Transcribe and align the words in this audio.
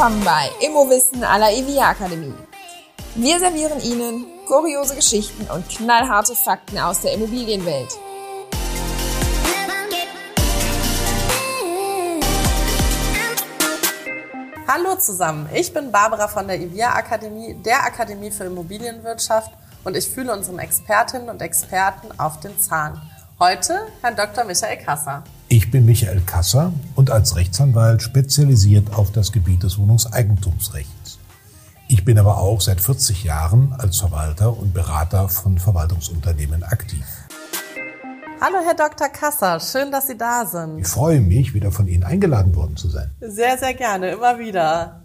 willkommen 0.00 0.24
bei 0.24 0.48
Immowissen 0.66 1.22
à 1.24 1.36
la 1.36 1.52
EVIA 1.52 1.90
Akademie. 1.90 2.32
Wir 3.16 3.38
servieren 3.38 3.82
Ihnen 3.82 4.24
kuriose 4.46 4.94
Geschichten 4.94 5.46
und 5.54 5.68
knallharte 5.68 6.34
Fakten 6.34 6.78
aus 6.78 7.02
der 7.02 7.12
Immobilienwelt. 7.12 7.98
Hallo 14.66 14.96
zusammen, 14.96 15.50
ich 15.52 15.70
bin 15.74 15.92
Barbara 15.92 16.28
von 16.28 16.48
der 16.48 16.58
EVIA 16.58 16.94
Akademie, 16.94 17.52
der 17.62 17.84
Akademie 17.84 18.30
für 18.30 18.44
Immobilienwirtschaft 18.44 19.52
und 19.84 19.98
ich 19.98 20.08
fühle 20.08 20.32
unseren 20.32 20.60
Expertinnen 20.60 21.28
und 21.28 21.42
Experten 21.42 22.18
auf 22.18 22.40
den 22.40 22.58
Zahn. 22.58 23.02
Heute 23.38 23.86
Herrn 24.00 24.16
Dr. 24.16 24.44
Michael 24.44 24.78
Kasser. 24.78 25.24
Ich 25.52 25.72
bin 25.72 25.84
Michael 25.84 26.20
Kasser 26.20 26.72
und 26.94 27.10
als 27.10 27.34
Rechtsanwalt 27.34 28.02
spezialisiert 28.02 28.94
auf 28.94 29.10
das 29.10 29.32
Gebiet 29.32 29.64
des 29.64 29.78
Wohnungseigentumsrechts. 29.78 31.18
Ich 31.88 32.04
bin 32.04 32.20
aber 32.20 32.38
auch 32.38 32.60
seit 32.60 32.80
40 32.80 33.24
Jahren 33.24 33.72
als 33.76 33.98
Verwalter 33.98 34.56
und 34.56 34.72
Berater 34.72 35.28
von 35.28 35.58
Verwaltungsunternehmen 35.58 36.62
aktiv. 36.62 37.04
Hallo 38.40 38.58
Herr 38.64 38.76
Dr. 38.76 39.08
Kasser, 39.08 39.58
schön, 39.58 39.90
dass 39.90 40.06
Sie 40.06 40.16
da 40.16 40.46
sind. 40.46 40.78
Ich 40.78 40.86
freue 40.86 41.20
mich, 41.20 41.52
wieder 41.52 41.72
von 41.72 41.88
Ihnen 41.88 42.04
eingeladen 42.04 42.54
worden 42.54 42.76
zu 42.76 42.88
sein. 42.88 43.10
Sehr, 43.20 43.58
sehr 43.58 43.74
gerne, 43.74 44.12
immer 44.12 44.38
wieder. 44.38 45.02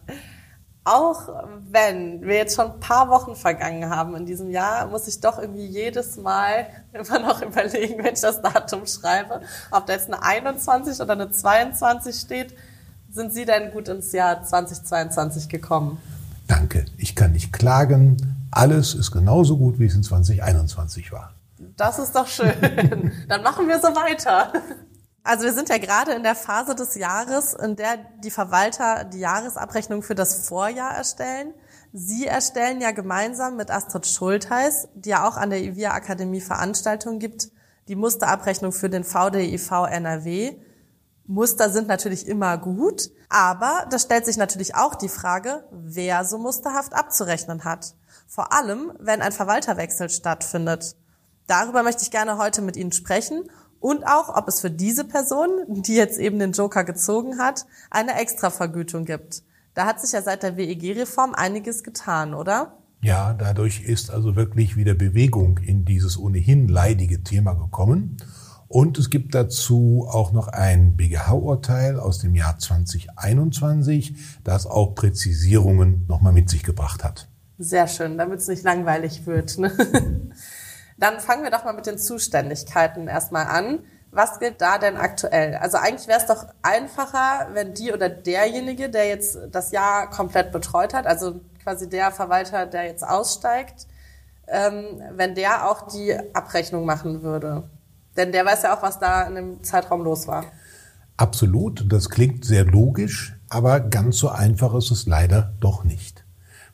Auch 0.88 1.30
wenn 1.72 2.22
wir 2.22 2.36
jetzt 2.36 2.56
schon 2.56 2.72
ein 2.72 2.80
paar 2.80 3.10
Wochen 3.10 3.36
vergangen 3.36 3.90
haben 3.90 4.16
in 4.16 4.28
diesem 4.28 4.52
Jahr, 4.52 4.86
muss 4.86 5.08
ich 5.08 5.20
doch 5.20 5.40
irgendwie 5.40 5.66
jedes 5.66 6.16
Mal 6.16 6.68
immer 6.94 7.20
noch 7.20 7.42
überlegen, 7.42 8.04
wenn 8.04 8.14
ich 8.14 8.22
das 8.22 8.40
Datum 8.42 8.86
schreibe, 8.86 9.42
ob 9.72 9.88
da 9.88 9.94
jetzt 9.94 10.14
eine 10.14 10.22
21 10.22 11.02
oder 11.02 11.14
eine 11.14 11.32
22 11.32 12.16
steht. 12.16 12.56
Sind 13.12 13.34
Sie 13.34 13.46
denn 13.46 13.72
gut 13.72 13.88
ins 13.88 14.12
Jahr 14.12 14.44
2022 14.44 15.50
gekommen? 15.50 15.98
Danke. 16.48 16.86
Ich 16.98 17.16
kann 17.16 17.32
nicht 17.32 17.52
klagen. 17.52 18.48
Alles 18.52 18.94
ist 18.94 19.12
genauso 19.12 19.58
gut, 19.58 19.80
wie 19.80 19.88
es 19.88 19.96
in 19.96 20.04
2021 20.04 21.12
war. 21.12 21.34
Das 21.78 21.98
ist 21.98 22.16
doch 22.16 22.28
schön. 22.28 22.54
Dann 23.28 23.42
machen 23.42 23.68
wir 23.68 23.80
so 23.80 23.88
weiter. 23.88 24.54
Also 25.26 25.44
wir 25.44 25.54
sind 25.54 25.70
ja 25.70 25.80
gerade 25.80 26.12
in 26.12 26.22
der 26.22 26.36
Phase 26.36 26.76
des 26.76 26.94
Jahres, 26.94 27.56
in 27.56 27.76
der 27.76 27.98
die 28.24 28.30
Verwalter 28.30 29.06
die 29.06 29.18
Jahresabrechnung 29.18 30.04
für 30.04 30.14
das 30.14 30.48
Vorjahr 30.48 30.96
erstellen. 30.96 31.56
Sie 31.92 32.28
erstellen 32.28 32.80
ja 32.80 32.92
gemeinsam 32.92 33.58
mit 33.58 33.72
Astrid 33.72 34.06
Schultheiß, 34.06 34.90
die 34.94 35.10
ja 35.10 35.28
auch 35.28 35.36
an 35.36 35.50
der 35.50 35.64
IVIA 35.64 35.94
Akademie 35.94 36.42
Veranstaltungen 36.42 37.18
gibt, 37.18 37.50
die 37.88 37.96
Musterabrechnung 37.96 38.72
für 38.72 38.88
den 38.88 39.04
VDIV 39.04 39.72
NRW. 39.90 40.58
Muster 41.26 41.72
sind 41.72 41.88
natürlich 41.88 42.28
immer 42.28 42.60
gut, 42.60 43.10
aber 43.28 43.88
da 43.90 43.98
stellt 43.98 44.28
sich 44.28 44.38
natürlich 44.38 44.76
auch 44.76 44.94
die 44.94 45.10
Frage, 45.10 45.68
wer 45.72 46.24
so 46.24 46.38
musterhaft 46.38 46.94
abzurechnen 46.94 47.64
hat. 47.64 47.96
Vor 48.28 48.54
allem, 48.54 48.94
wenn 49.00 49.24
ein 49.24 49.32
Verwalterwechsel 49.32 50.08
stattfindet. 50.12 50.96
Darüber 51.48 51.82
möchte 51.82 52.04
ich 52.04 52.12
gerne 52.12 52.38
heute 52.38 52.62
mit 52.62 52.76
Ihnen 52.76 52.92
sprechen 52.92 53.50
und 53.80 54.06
auch, 54.06 54.36
ob 54.36 54.48
es 54.48 54.62
für 54.62 54.72
diese 54.72 55.04
Person, 55.04 55.50
die 55.68 55.96
jetzt 55.96 56.18
eben 56.20 56.40
den 56.40 56.54
Joker 56.54 56.84
gezogen 56.84 57.38
hat, 57.38 57.66
eine 57.92 58.20
Extravergütung 58.20 59.06
gibt. 59.06 59.44
Da 59.74 59.86
hat 59.86 60.02
sich 60.02 60.14
ja 60.14 60.22
seit 60.22 60.44
der 60.44 60.58
WEG-Reform 60.58 61.34
einiges 61.34 61.84
getan, 61.84 62.34
oder? 62.34 62.78
Ja, 63.02 63.34
dadurch 63.34 63.84
ist 63.84 64.10
also 64.10 64.36
wirklich 64.36 64.76
wieder 64.76 64.96
Bewegung 64.96 65.60
in 65.60 65.86
dieses 65.86 66.18
ohnehin 66.18 66.68
leidige 66.68 67.24
Thema 67.24 67.54
gekommen. 67.54 68.18
Und 68.68 68.98
es 68.98 69.10
gibt 69.10 69.36
dazu 69.36 70.08
auch 70.10 70.32
noch 70.32 70.48
ein 70.48 70.98
BGH-Urteil 70.98 72.00
aus 72.00 72.20
dem 72.20 72.34
Jahr 72.34 72.58
2021, 72.58 74.16
das 74.44 74.66
auch 74.66 74.96
Präzisierungen 74.96 76.06
nochmal 76.08 76.34
mit 76.34 76.50
sich 76.50 76.64
gebracht 76.64 77.04
hat. 77.04 77.28
Sehr 77.58 77.88
schön, 77.88 78.18
damit 78.18 78.40
es 78.40 78.48
nicht 78.48 78.64
langweilig 78.64 79.26
wird. 79.26 79.58
Ne? 79.60 79.72
Dann 80.98 81.20
fangen 81.20 81.44
wir 81.44 81.52
doch 81.52 81.66
mal 81.66 81.74
mit 81.74 81.86
den 81.86 81.98
Zuständigkeiten 81.98 83.08
erstmal 83.08 83.48
an. 83.48 83.80
Was 84.12 84.40
gilt 84.40 84.62
da 84.62 84.78
denn 84.78 84.96
aktuell? 84.96 85.56
Also 85.56 85.78
eigentlich 85.78 86.08
wäre 86.08 86.20
es 86.20 86.26
doch 86.26 86.48
einfacher, 86.62 87.50
wenn 87.52 87.74
die 87.74 87.92
oder 87.92 88.08
derjenige, 88.08 88.90
der 88.90 89.08
jetzt 89.08 89.38
das 89.52 89.72
Jahr 89.72 90.10
komplett 90.10 90.54
betreut 90.54 90.94
hat, 90.94 91.06
also 91.06 91.42
quasi 91.62 91.90
der 91.90 92.12
Verwalter, 92.12 92.66
der 92.66 92.86
jetzt 92.86 93.06
aussteigt, 93.06 93.88
ähm, 94.48 95.02
wenn 95.12 95.36
der 95.36 95.70
auch 95.70 95.88
die 95.88 96.16
Abrechnung 96.34 96.86
machen 96.86 97.24
würde. 97.24 97.64
Denn 98.16 98.32
der 98.32 98.46
weiß 98.46 98.64
ja 98.64 98.78
auch, 98.78 98.82
was 98.82 99.00
da 99.00 99.24
in 99.24 99.36
dem 99.36 99.64
Zeitraum 99.64 100.02
los 100.04 100.28
war. 100.28 100.46
Absolut, 101.18 101.92
das 101.92 102.10
klingt 102.10 102.46
sehr 102.46 102.64
logisch, 102.66 103.38
aber 103.50 103.80
ganz 103.82 104.18
so 104.18 104.30
einfach 104.30 104.74
ist 104.76 104.92
es 104.92 105.06
leider 105.08 105.54
doch 105.60 105.84
nicht. 105.84 106.24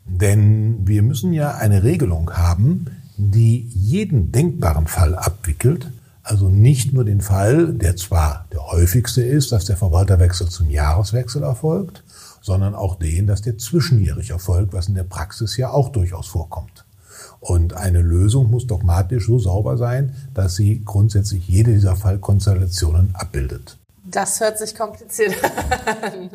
Denn 0.05 0.87
wir 0.87 1.03
müssen 1.03 1.31
ja 1.33 1.55
eine 1.55 1.83
Regelung 1.83 2.35
haben, 2.35 3.00
die 3.29 3.69
jeden 3.75 4.31
denkbaren 4.31 4.87
Fall 4.87 5.15
abwickelt, 5.15 5.91
also 6.23 6.49
nicht 6.49 6.93
nur 6.93 7.05
den 7.05 7.21
Fall, 7.21 7.73
der 7.73 7.95
zwar 7.95 8.45
der 8.51 8.65
häufigste 8.67 9.21
ist, 9.21 9.51
dass 9.51 9.65
der 9.65 9.77
Verwalterwechsel 9.77 10.49
zum 10.49 10.69
Jahreswechsel 10.69 11.43
erfolgt, 11.43 12.03
sondern 12.41 12.73
auch 12.73 12.95
den, 12.95 13.27
dass 13.27 13.41
der 13.41 13.57
zwischenjährig 13.57 14.31
erfolgt, 14.31 14.73
was 14.73 14.87
in 14.87 14.95
der 14.95 15.03
Praxis 15.03 15.57
ja 15.57 15.69
auch 15.71 15.89
durchaus 15.89 16.27
vorkommt. 16.27 16.85
Und 17.39 17.73
eine 17.73 18.01
Lösung 18.01 18.49
muss 18.49 18.67
dogmatisch 18.67 19.25
so 19.25 19.39
sauber 19.39 19.77
sein, 19.77 20.15
dass 20.33 20.55
sie 20.55 20.83
grundsätzlich 20.85 21.47
jede 21.47 21.73
dieser 21.73 21.95
Fallkonstellationen 21.95 23.13
abbildet. 23.13 23.77
Das 24.03 24.39
hört 24.39 24.57
sich 24.57 24.75
kompliziert 24.75 25.35
an 26.01 26.29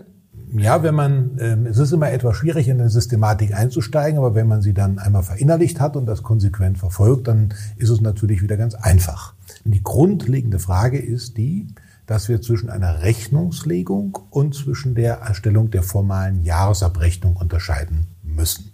ja, 0.59 0.83
wenn 0.83 0.95
man, 0.95 1.39
äh, 1.39 1.57
es 1.69 1.79
ist 1.79 1.93
immer 1.93 2.11
etwas 2.11 2.37
schwierig, 2.37 2.69
in 2.69 2.81
eine 2.81 2.91
Systematik 2.91 3.55
einzusteigen, 3.55 4.19
aber 4.19 4.35
wenn 4.35 4.47
man 4.47 4.63
sie 4.63 4.75
dann 4.75 4.99
einmal 4.99 5.23
verinnerlicht 5.23 5.81
hat 5.81 5.97
und 5.97 6.07
das 6.07 6.23
konsequent 6.23 6.79
verfolgt, 6.79 7.29
dann 7.29 7.55
ist 7.77 7.91
es 7.91 8.01
natürlich 8.01 8.43
wieder 8.43 8.57
ganz 8.57 8.75
einfach. 8.75 9.35
Die 9.65 9.83
grundlegende 9.83 10.59
Frage 10.59 10.99
ist 10.99 11.37
die, 11.37 11.69
dass 12.07 12.29
wir 12.29 12.41
zwischen 12.41 12.71
einer 12.71 13.03
Rechnungslegung 13.03 14.17
und 14.31 14.55
zwischen 14.55 14.95
der 14.95 15.17
Erstellung 15.17 15.71
der 15.71 15.83
formalen 15.83 16.43
Jahresabrechnung 16.43 17.37
unterscheiden 17.37 18.07
müssen. 18.23 18.73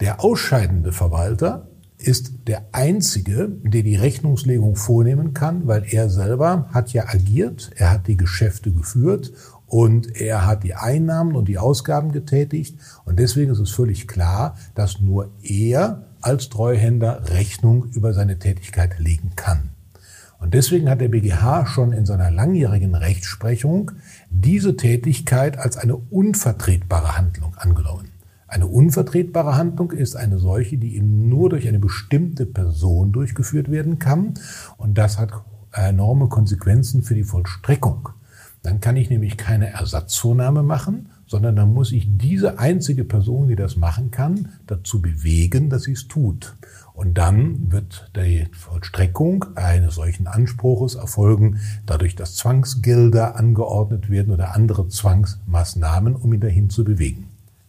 Der 0.00 0.22
ausscheidende 0.22 0.92
Verwalter 0.92 1.68
ist 1.98 2.46
der 2.46 2.66
einzige, 2.72 3.48
der 3.62 3.82
die 3.82 3.96
Rechnungslegung 3.96 4.76
vornehmen 4.76 5.32
kann, 5.32 5.66
weil 5.66 5.84
er 5.90 6.10
selber 6.10 6.68
hat 6.72 6.92
ja 6.92 7.06
agiert, 7.08 7.70
er 7.76 7.90
hat 7.90 8.06
die 8.06 8.18
Geschäfte 8.18 8.70
geführt 8.70 9.32
und 9.66 10.20
er 10.20 10.46
hat 10.46 10.62
die 10.62 10.74
Einnahmen 10.74 11.34
und 11.34 11.48
die 11.48 11.58
Ausgaben 11.58 12.12
getätigt. 12.12 12.78
Und 13.04 13.18
deswegen 13.18 13.50
ist 13.50 13.58
es 13.58 13.70
völlig 13.70 14.06
klar, 14.06 14.56
dass 14.74 15.00
nur 15.00 15.30
er 15.42 16.04
als 16.20 16.48
Treuhänder 16.48 17.28
Rechnung 17.30 17.86
über 17.92 18.12
seine 18.14 18.38
Tätigkeit 18.38 18.98
legen 18.98 19.32
kann. 19.36 19.70
Und 20.38 20.54
deswegen 20.54 20.88
hat 20.88 21.00
der 21.00 21.08
BGH 21.08 21.66
schon 21.66 21.92
in 21.92 22.06
seiner 22.06 22.30
langjährigen 22.30 22.94
Rechtsprechung 22.94 23.92
diese 24.30 24.76
Tätigkeit 24.76 25.58
als 25.58 25.76
eine 25.76 25.96
unvertretbare 25.96 27.16
Handlung 27.16 27.54
angenommen. 27.56 28.10
Eine 28.48 28.66
unvertretbare 28.66 29.56
Handlung 29.56 29.90
ist 29.90 30.14
eine 30.14 30.38
solche, 30.38 30.78
die 30.78 30.96
eben 30.96 31.28
nur 31.28 31.50
durch 31.50 31.66
eine 31.66 31.80
bestimmte 31.80 32.46
Person 32.46 33.12
durchgeführt 33.12 33.70
werden 33.70 33.98
kann. 33.98 34.34
Und 34.76 34.98
das 34.98 35.18
hat 35.18 35.32
enorme 35.72 36.28
Konsequenzen 36.28 37.02
für 37.02 37.14
die 37.14 37.24
Vollstreckung. 37.24 38.10
Dann 38.66 38.80
kann 38.80 38.96
ich 38.96 39.10
nämlich 39.10 39.36
keine 39.36 39.70
Ersatzzunahme 39.70 40.64
machen, 40.64 41.08
sondern 41.28 41.54
dann 41.54 41.72
muss 41.72 41.92
ich 41.92 42.08
diese 42.18 42.58
einzige 42.58 43.04
Person, 43.04 43.46
die 43.46 43.54
das 43.54 43.76
machen 43.76 44.10
kann, 44.10 44.54
dazu 44.66 45.00
bewegen, 45.00 45.70
dass 45.70 45.84
sie 45.84 45.92
es 45.92 46.08
tut. 46.08 46.56
Und 46.92 47.14
dann 47.16 47.70
wird 47.70 48.10
die 48.16 48.48
Vollstreckung 48.50 49.44
eines 49.54 49.94
solchen 49.94 50.26
Anspruches 50.26 50.96
erfolgen, 50.96 51.60
dadurch, 51.86 52.16
dass 52.16 52.34
Zwangsgelder 52.34 53.36
angeordnet 53.36 54.10
werden 54.10 54.34
oder 54.34 54.56
andere 54.56 54.88
Zwangsmaßnahmen, 54.88 56.16
um 56.16 56.32
ihn 56.32 56.40
dahin 56.40 56.68
zu 56.68 56.82
bewegen. 56.82 57.28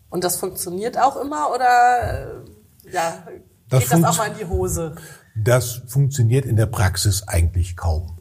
Und 0.10 0.24
das 0.24 0.38
funktioniert 0.38 0.98
auch 0.98 1.22
immer 1.22 1.52
oder 1.54 2.40
äh, 2.88 2.92
ja, 2.92 3.24
das 3.70 3.82
geht 3.82 3.92
das 3.92 4.04
auch 4.04 4.18
mal 4.18 4.32
in 4.32 4.38
die 4.40 4.46
Hose? 4.46 4.96
Das 5.36 5.84
funktioniert 5.86 6.48
in 6.48 6.56
der 6.56 6.66
Praxis 6.66 7.28
eigentlich 7.28 7.78
kaum 7.78 8.17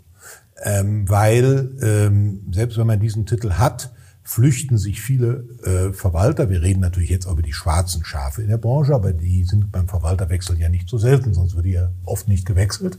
ähm, 0.63 1.09
weil 1.09 1.71
ähm, 1.83 2.43
selbst 2.53 2.79
wenn 2.79 2.87
man 2.87 3.01
diesen 3.01 3.27
Titel 3.27 3.53
hat, 3.53 3.91
flüchten 4.27 4.77
sich 4.77 5.01
viele 5.01 5.45
äh, 5.63 5.93
Verwalter. 5.93 6.51
Wir 6.51 6.61
reden 6.61 6.81
natürlich 6.81 7.11
jetzt 7.11 7.27
über 7.27 7.43
die 7.43 7.53
schwarzen 7.53 8.05
Schafe 8.05 8.43
in 8.43 8.49
der 8.49 8.59
Branche, 8.59 8.93
aber 8.93 9.13
die 9.13 9.45
sind 9.45 9.71
beim 9.71 9.87
Verwalterwechsel 9.87 10.59
ja 10.59 10.69
nicht 10.69 10.89
so 10.89 10.99
selten, 10.99 11.33
sonst 11.33 11.55
würde 11.55 11.69
ja 11.69 11.91
oft 12.05 12.27
nicht 12.27 12.45
gewechselt. 12.45 12.99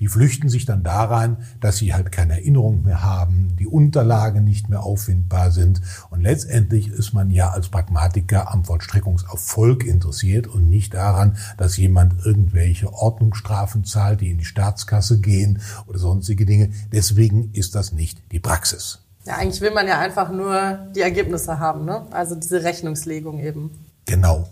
Die 0.00 0.08
flüchten 0.08 0.50
sich 0.50 0.66
dann 0.66 0.82
daran, 0.82 1.38
dass 1.60 1.78
sie 1.78 1.94
halt 1.94 2.12
keine 2.12 2.34
Erinnerung 2.34 2.82
mehr 2.82 3.02
haben, 3.02 3.56
die 3.58 3.66
Unterlagen 3.66 4.44
nicht 4.44 4.68
mehr 4.68 4.82
auffindbar 4.82 5.50
sind. 5.50 5.80
Und 6.10 6.20
letztendlich 6.20 6.88
ist 6.88 7.14
man 7.14 7.30
ja 7.30 7.50
als 7.50 7.70
Pragmatiker 7.70 8.52
am 8.52 8.64
Vollstreckungserfolg 8.64 9.82
interessiert 9.82 10.46
und 10.46 10.68
nicht 10.68 10.92
daran, 10.92 11.38
dass 11.56 11.78
jemand 11.78 12.26
irgendwelche 12.26 12.92
Ordnungsstrafen 12.92 13.84
zahlt, 13.84 14.20
die 14.20 14.30
in 14.30 14.38
die 14.38 14.44
Staatskasse 14.44 15.20
gehen 15.20 15.60
oder 15.86 15.98
sonstige 15.98 16.44
Dinge. 16.44 16.70
Deswegen 16.92 17.50
ist 17.54 17.74
das 17.74 17.92
nicht 17.92 18.20
die 18.30 18.40
Praxis. 18.40 19.05
Ja, 19.26 19.34
eigentlich 19.34 19.60
will 19.60 19.72
man 19.72 19.88
ja 19.88 19.98
einfach 19.98 20.30
nur 20.30 20.86
die 20.94 21.00
Ergebnisse 21.00 21.58
haben, 21.58 21.84
ne? 21.84 22.06
Also 22.12 22.36
diese 22.36 22.62
Rechnungslegung 22.62 23.40
eben. 23.40 23.70
Genau. 24.06 24.48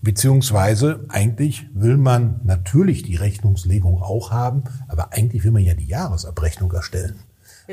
Beziehungsweise 0.00 1.04
eigentlich 1.08 1.66
will 1.72 1.96
man 1.96 2.40
natürlich 2.44 3.02
die 3.02 3.16
Rechnungslegung 3.16 4.02
auch 4.02 4.30
haben, 4.30 4.64
aber 4.88 5.12
eigentlich 5.12 5.44
will 5.44 5.52
man 5.52 5.62
ja 5.62 5.74
die 5.74 5.86
Jahresabrechnung 5.86 6.72
erstellen. 6.72 7.20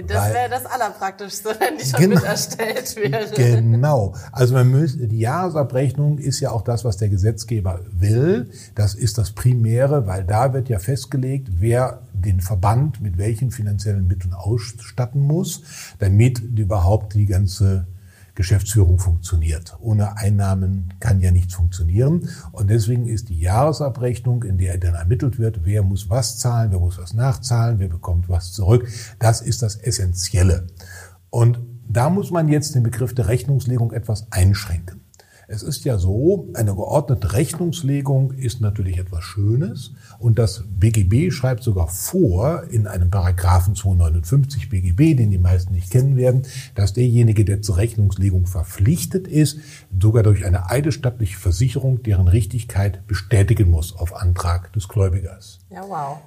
Das 0.08 0.34
wäre 0.34 0.50
das 0.50 0.66
Allerpraktischste, 0.66 1.56
wenn 1.58 1.78
die 1.78 1.86
schon 1.86 2.00
genau, 2.02 2.16
mit 2.16 2.26
erstellt 2.26 2.96
wäre. 2.98 3.30
Genau. 3.34 4.14
Also 4.34 4.54
man 4.54 4.70
müsste, 4.70 5.08
die 5.08 5.20
Jahresabrechnung 5.20 6.18
ist 6.18 6.42
ja 6.42 6.52
auch 6.52 6.64
das, 6.64 6.84
was 6.84 6.98
der 6.98 7.08
Gesetzgeber 7.08 7.80
will. 7.92 8.50
Das 8.76 8.94
ist 8.94 9.18
das 9.18 9.32
Primäre, 9.32 10.06
weil 10.06 10.26
da 10.26 10.54
wird 10.54 10.68
ja 10.68 10.80
festgelegt, 10.80 11.48
wer 11.60 12.02
den 12.26 12.42
Verband 12.42 13.02
mit 13.02 13.18
welchen 13.18 13.52
finanziellen 13.52 14.08
Mitteln 14.08 14.34
ausstatten 14.34 15.22
muss, 15.22 15.64
damit 16.00 16.40
überhaupt 16.40 17.14
die 17.14 17.26
ganze 17.26 17.88
Geschäftsführung 18.36 19.00
funktioniert. 19.00 19.78
Ohne 19.80 20.18
Einnahmen 20.18 20.94
kann 21.00 21.22
ja 21.22 21.32
nichts 21.32 21.56
funktionieren. 21.56 22.30
Und 22.52 22.70
deswegen 22.70 23.08
ist 23.08 23.30
die 23.30 23.40
Jahresabrechnung, 23.40 24.44
in 24.44 24.58
der 24.58 24.78
dann 24.78 24.94
ermittelt 24.94 25.40
wird, 25.40 25.62
wer 25.64 25.84
muss 25.84 26.10
was 26.10 26.38
zahlen, 26.38 26.72
wer 26.72 26.80
muss 26.80 26.98
was 26.98 27.14
nachzahlen, 27.14 27.80
wer 27.80 27.88
bekommt 27.88 28.28
was 28.28 28.52
zurück, 28.52 28.88
das 29.20 29.42
ist 29.42 29.62
das 29.62 29.78
Essentielle. 29.78 30.68
Und 31.30 31.60
da 31.88 32.10
muss 32.10 32.30
man 32.30 32.50
jetzt 32.50 32.76
den 32.76 32.84
Begriff 32.84 33.16
der 33.16 33.28
Rechnungslegung 33.28 33.94
etwas 33.94 34.28
einschränken. 34.32 35.05
Es 35.48 35.62
ist 35.62 35.86
ja 35.86 35.98
so, 35.98 36.50
eine 36.54 36.74
geordnete 36.74 37.34
Rechnungslegung 37.34 38.32
ist 38.32 38.62
natürlich 38.62 38.98
etwas 38.98 39.24
Schönes 39.24 39.94
und 40.18 40.40
das 40.40 40.64
BGB 40.68 41.32
schreibt 41.32 41.64
sogar 41.64 41.88
vor 41.88 42.64
in 42.70 42.88
einem 42.88 43.12
Paragraphen 43.12 43.76
259 43.76 44.70
BGB, 44.70 45.16
den 45.16 45.30
die 45.30 45.38
meisten 45.38 45.74
nicht 45.74 45.92
kennen 45.92 46.18
werden, 46.18 46.44
dass 46.74 46.94
derjenige, 46.94 47.46
der 47.46 47.62
zur 47.62 47.78
Rechnungslegung 47.78 48.48
verpflichtet 48.48 49.28
ist, 49.28 49.60
sogar 50.00 50.24
durch 50.24 50.46
eine 50.46 50.70
eidesstattliche 50.70 51.38
Versicherung 51.38 52.02
deren 52.02 52.28
Richtigkeit 52.28 53.06
bestätigen 53.06 53.70
muss 53.70 53.96
auf 53.96 54.16
Antrag 54.16 54.74
des 54.74 54.88
Gläubigers. 54.88 55.60
Ja, 55.70 55.84
wow. 55.88 56.18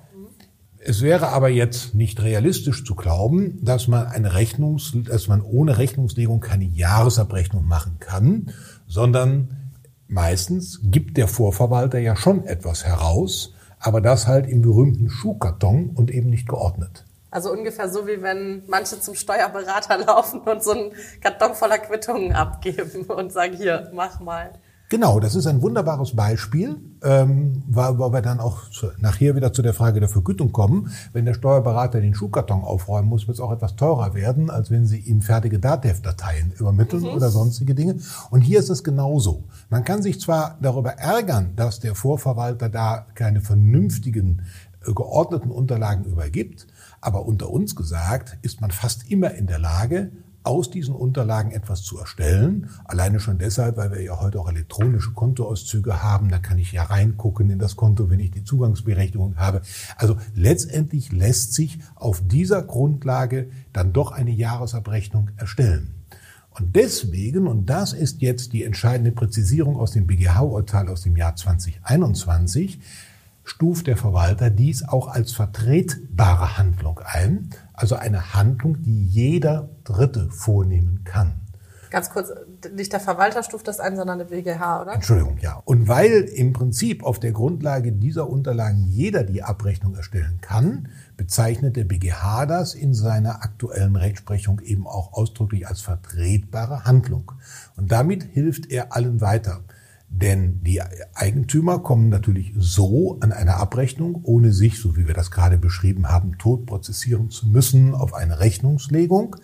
Es 0.81 1.03
wäre 1.03 1.29
aber 1.29 1.49
jetzt 1.49 1.95
nicht 1.95 2.23
realistisch 2.23 2.85
zu 2.85 2.95
glauben, 2.95 3.59
dass 3.65 3.89
man 3.89 4.07
eine 4.07 4.35
Rechnungs, 4.35 4.93
dass 5.07 5.27
man 5.27 5.43
ohne 5.43 5.77
Rechnungslegung 5.77 6.41
keine 6.41 6.65
Jahresabrechnung 6.65 7.67
machen 7.67 7.97
kann, 7.99 8.53
sondern 8.89 9.73
meistens 10.09 10.81
gibt 10.83 11.17
der 11.17 11.29
Vorverwalter 11.29 11.99
ja 11.99 12.17
schon 12.17 12.45
etwas 12.47 12.85
heraus, 12.85 13.55
aber 13.79 14.01
das 14.01 14.27
halt 14.27 14.49
im 14.49 14.63
berühmten 14.63 15.09
Schuhkarton 15.11 15.91
und 15.95 16.11
eben 16.11 16.31
nicht 16.31 16.49
geordnet. 16.49 17.05
Also 17.31 17.53
ungefähr 17.53 17.91
so, 17.91 18.07
wie 18.07 18.23
wenn 18.23 18.63
manche 18.67 18.99
zum 19.01 19.15
Steuerberater 19.15 19.99
laufen 20.07 20.41
und 20.41 20.65
so 20.65 20.73
einen 20.73 20.93
Karton 21.21 21.55
voller 21.55 21.79
Quittungen 21.79 22.33
abgeben 22.33 23.05
und 23.05 23.33
sagen, 23.33 23.55
hier, 23.55 23.91
mach 23.93 24.19
mal. 24.21 24.53
Genau, 24.91 25.21
das 25.21 25.35
ist 25.35 25.47
ein 25.47 25.61
wunderbares 25.61 26.17
Beispiel, 26.17 26.77
ähm, 27.03 27.63
weil, 27.69 27.99
weil 27.99 28.11
wir 28.11 28.23
dann 28.23 28.41
auch 28.41 28.71
zu, 28.71 28.87
nachher 28.99 29.37
wieder 29.37 29.53
zu 29.53 29.61
der 29.61 29.75
Frage 29.75 30.01
der 30.01 30.09
Vergütung 30.09 30.51
kommen. 30.51 30.91
Wenn 31.13 31.27
der 31.27 31.35
Steuerberater 31.35 32.01
den 32.01 32.15
Schuhkarton 32.15 32.63
aufräumen 32.63 33.07
muss, 33.07 33.29
wird 33.29 33.37
es 33.37 33.41
auch 33.43 33.53
etwas 33.53 33.77
teurer 33.77 34.15
werden, 34.15 34.49
als 34.49 34.71
wenn 34.71 34.87
Sie 34.87 34.99
ihm 34.99 35.21
fertige 35.21 35.59
Datev-Dateien 35.59 36.53
übermitteln 36.59 37.03
mhm. 37.03 37.11
oder 37.11 37.29
sonstige 37.29 37.75
Dinge. 37.75 37.97
Und 38.31 38.41
hier 38.41 38.61
ist 38.61 38.71
es 38.71 38.83
genauso. 38.83 39.45
Man 39.69 39.85
kann 39.85 40.03
sich 40.03 40.23
zwar 40.23 40.57
darüber 40.63 40.93
ärgern, 40.93 41.53
dass 41.55 41.81
der 41.81 41.95
Vorverwalter 41.95 42.71
da 42.71 43.05
keine 43.15 43.43
vernünftigen, 43.43 44.41
äh, 44.87 44.95
geordneten 44.95 45.51
Unterlagen 45.51 46.07
übergibt, 46.07 46.67
aber 47.03 47.27
unter 47.27 47.51
uns 47.51 47.77
gesagt 47.77 48.39
ist 48.41 48.63
man 48.63 48.71
fast 48.71 49.11
immer 49.11 49.35
in 49.35 49.47
der 49.47 49.59
Lage, 49.59 50.13
aus 50.49 50.71
diesen 50.71 50.95
Unterlagen 50.95 51.51
etwas 51.51 51.83
zu 51.83 51.99
erstellen. 51.99 52.71
Alleine 52.87 53.21
schon 53.21 53.37
deshalb, 53.37 53.77
weil 53.77 53.93
wir 53.93 54.03
ja 54.03 54.19
heute 54.19 54.41
auch 54.41 54.49
elektronische 54.49 55.13
Kontoauszüge 55.13 56.03
haben. 56.03 56.31
Da 56.31 56.39
kann 56.39 56.57
ich 56.57 56.73
ja 56.73 56.85
reingucken 56.85 57.51
in 57.51 57.59
das 57.59 57.77
Konto, 57.77 58.09
wenn 58.09 58.19
ich 58.19 58.31
die 58.31 58.45
Zugangsberechtigung 58.45 59.37
habe. 59.37 59.61
Also 59.99 60.17
letztendlich 60.35 61.13
lässt 61.13 61.53
sich 61.53 61.81
auf 61.95 62.27
dieser 62.27 62.63
Grundlage 62.63 63.51
dann 63.75 63.93
doch 63.93 64.11
eine 64.11 64.31
Jahresabrechnung 64.31 65.31
erstellen. 65.37 65.95
Und 66.59 66.75
deswegen, 66.75 67.47
und 67.47 67.67
das 67.67 67.93
ist 67.93 68.23
jetzt 68.23 68.55
die 68.55 68.65
entscheidende 68.65 69.13
Präzisierung 69.13 69.77
aus 69.77 69.93
dem 69.93 70.07
BGH-Urteil 70.07 70.89
aus 70.89 71.03
dem 71.03 71.15
Jahr 71.15 71.37
2021, 71.37 72.81
stuft 73.49 73.87
der 73.87 73.97
Verwalter 73.97 74.51
dies 74.51 74.87
auch 74.87 75.09
als 75.09 75.33
vertretbare 75.33 76.59
Handlung 76.59 77.01
ein, 77.05 77.51
also 77.73 77.95
eine 77.97 78.35
Handlung, 78.35 78.83
die 78.83 79.07
jeder 79.07 79.71
Dritte 79.85 80.31
vornehmen 80.31 81.03
kann. 81.05 81.41
Ganz 81.91 82.11
kurz, 82.11 82.31
nicht 82.75 82.93
der 82.93 83.01
Verwalter 83.01 83.43
stuft 83.43 83.67
das 83.67 83.81
ein, 83.81 83.97
sondern 83.97 84.19
der 84.19 84.27
BGH, 84.27 84.83
oder? 84.83 84.93
Entschuldigung, 84.93 85.39
ja. 85.39 85.63
Und 85.65 85.89
weil 85.89 86.25
im 86.35 86.53
Prinzip 86.53 87.03
auf 87.03 87.19
der 87.19 87.33
Grundlage 87.33 87.93
dieser 87.93 88.29
Unterlagen 88.29 88.85
jeder 88.87 89.25
die 89.25 89.43
Abrechnung 89.43 89.95
erstellen 89.95 90.39
kann, 90.43 90.89
bezeichnet 91.17 91.77
der 91.77 91.85
BGH 91.85 92.45
das 92.45 92.75
in 92.75 92.93
seiner 92.93 93.43
aktuellen 93.43 93.97
Rechtsprechung 93.97 94.61
eben 94.61 94.87
auch 94.87 95.15
ausdrücklich 95.15 95.67
als 95.67 95.81
vertretbare 95.81 96.85
Handlung. 96.85 97.33
Und 97.77 97.91
damit 97.91 98.23
hilft 98.23 98.71
er 98.71 98.95
allen 98.95 99.23
weiter. 99.23 99.63
Denn 100.11 100.63
die 100.65 100.81
Eigentümer 101.15 101.81
kommen 101.81 102.09
natürlich 102.09 102.55
so 102.57 103.19
an 103.21 103.33
eine 103.33 103.57
Abrechnung, 103.57 104.21
ohne 104.25 104.53
sich, 104.53 104.81
so 104.81 104.97
wie 104.97 105.07
wir 105.07 105.15
das 105.15 105.31
gerade 105.31 105.59
beschrieben 105.59 106.09
haben, 106.09 106.39
tot 106.39 106.67
prozessieren 106.67 107.31
zu 107.31 107.47
müssen 107.47 107.95
auf 107.95 108.15
eine 108.15 108.41
Rechnungslegung. 108.41 109.37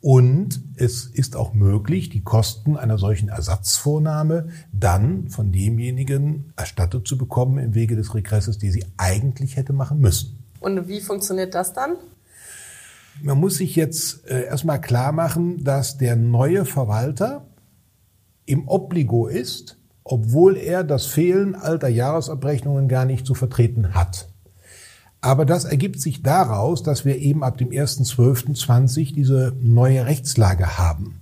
Und 0.00 0.60
es 0.76 1.06
ist 1.06 1.34
auch 1.34 1.54
möglich, 1.54 2.10
die 2.10 2.22
Kosten 2.22 2.76
einer 2.76 2.98
solchen 2.98 3.30
Ersatzvornahme 3.30 4.48
dann 4.70 5.30
von 5.30 5.50
demjenigen 5.50 6.52
erstattet 6.56 7.08
zu 7.08 7.16
bekommen 7.16 7.56
im 7.56 7.74
Wege 7.74 7.96
des 7.96 8.14
Regresses, 8.14 8.58
die 8.58 8.70
sie 8.70 8.84
eigentlich 8.98 9.56
hätte 9.56 9.72
machen 9.72 10.00
müssen. 10.00 10.44
Und 10.60 10.88
wie 10.88 11.00
funktioniert 11.00 11.54
das 11.54 11.72
dann? 11.72 11.96
Man 13.22 13.40
muss 13.40 13.56
sich 13.56 13.76
jetzt 13.76 14.26
äh, 14.26 14.44
erstmal 14.44 14.80
klar 14.80 15.12
machen, 15.12 15.64
dass 15.64 15.96
der 15.96 16.16
neue 16.16 16.66
Verwalter 16.66 17.46
im 18.44 18.68
Obligo 18.68 19.26
ist, 19.26 19.78
obwohl 20.04 20.56
er 20.56 20.84
das 20.84 21.06
Fehlen 21.06 21.54
alter 21.54 21.88
Jahresabrechnungen 21.88 22.88
gar 22.88 23.06
nicht 23.06 23.26
zu 23.26 23.34
vertreten 23.34 23.94
hat. 23.94 24.28
Aber 25.22 25.46
das 25.46 25.64
ergibt 25.64 26.00
sich 26.00 26.22
daraus, 26.22 26.82
dass 26.82 27.06
wir 27.06 27.16
eben 27.16 27.42
ab 27.42 27.56
dem 27.56 27.70
1.12.20 27.70 29.14
diese 29.14 29.54
neue 29.58 30.04
Rechtslage 30.04 30.76
haben. 30.76 31.20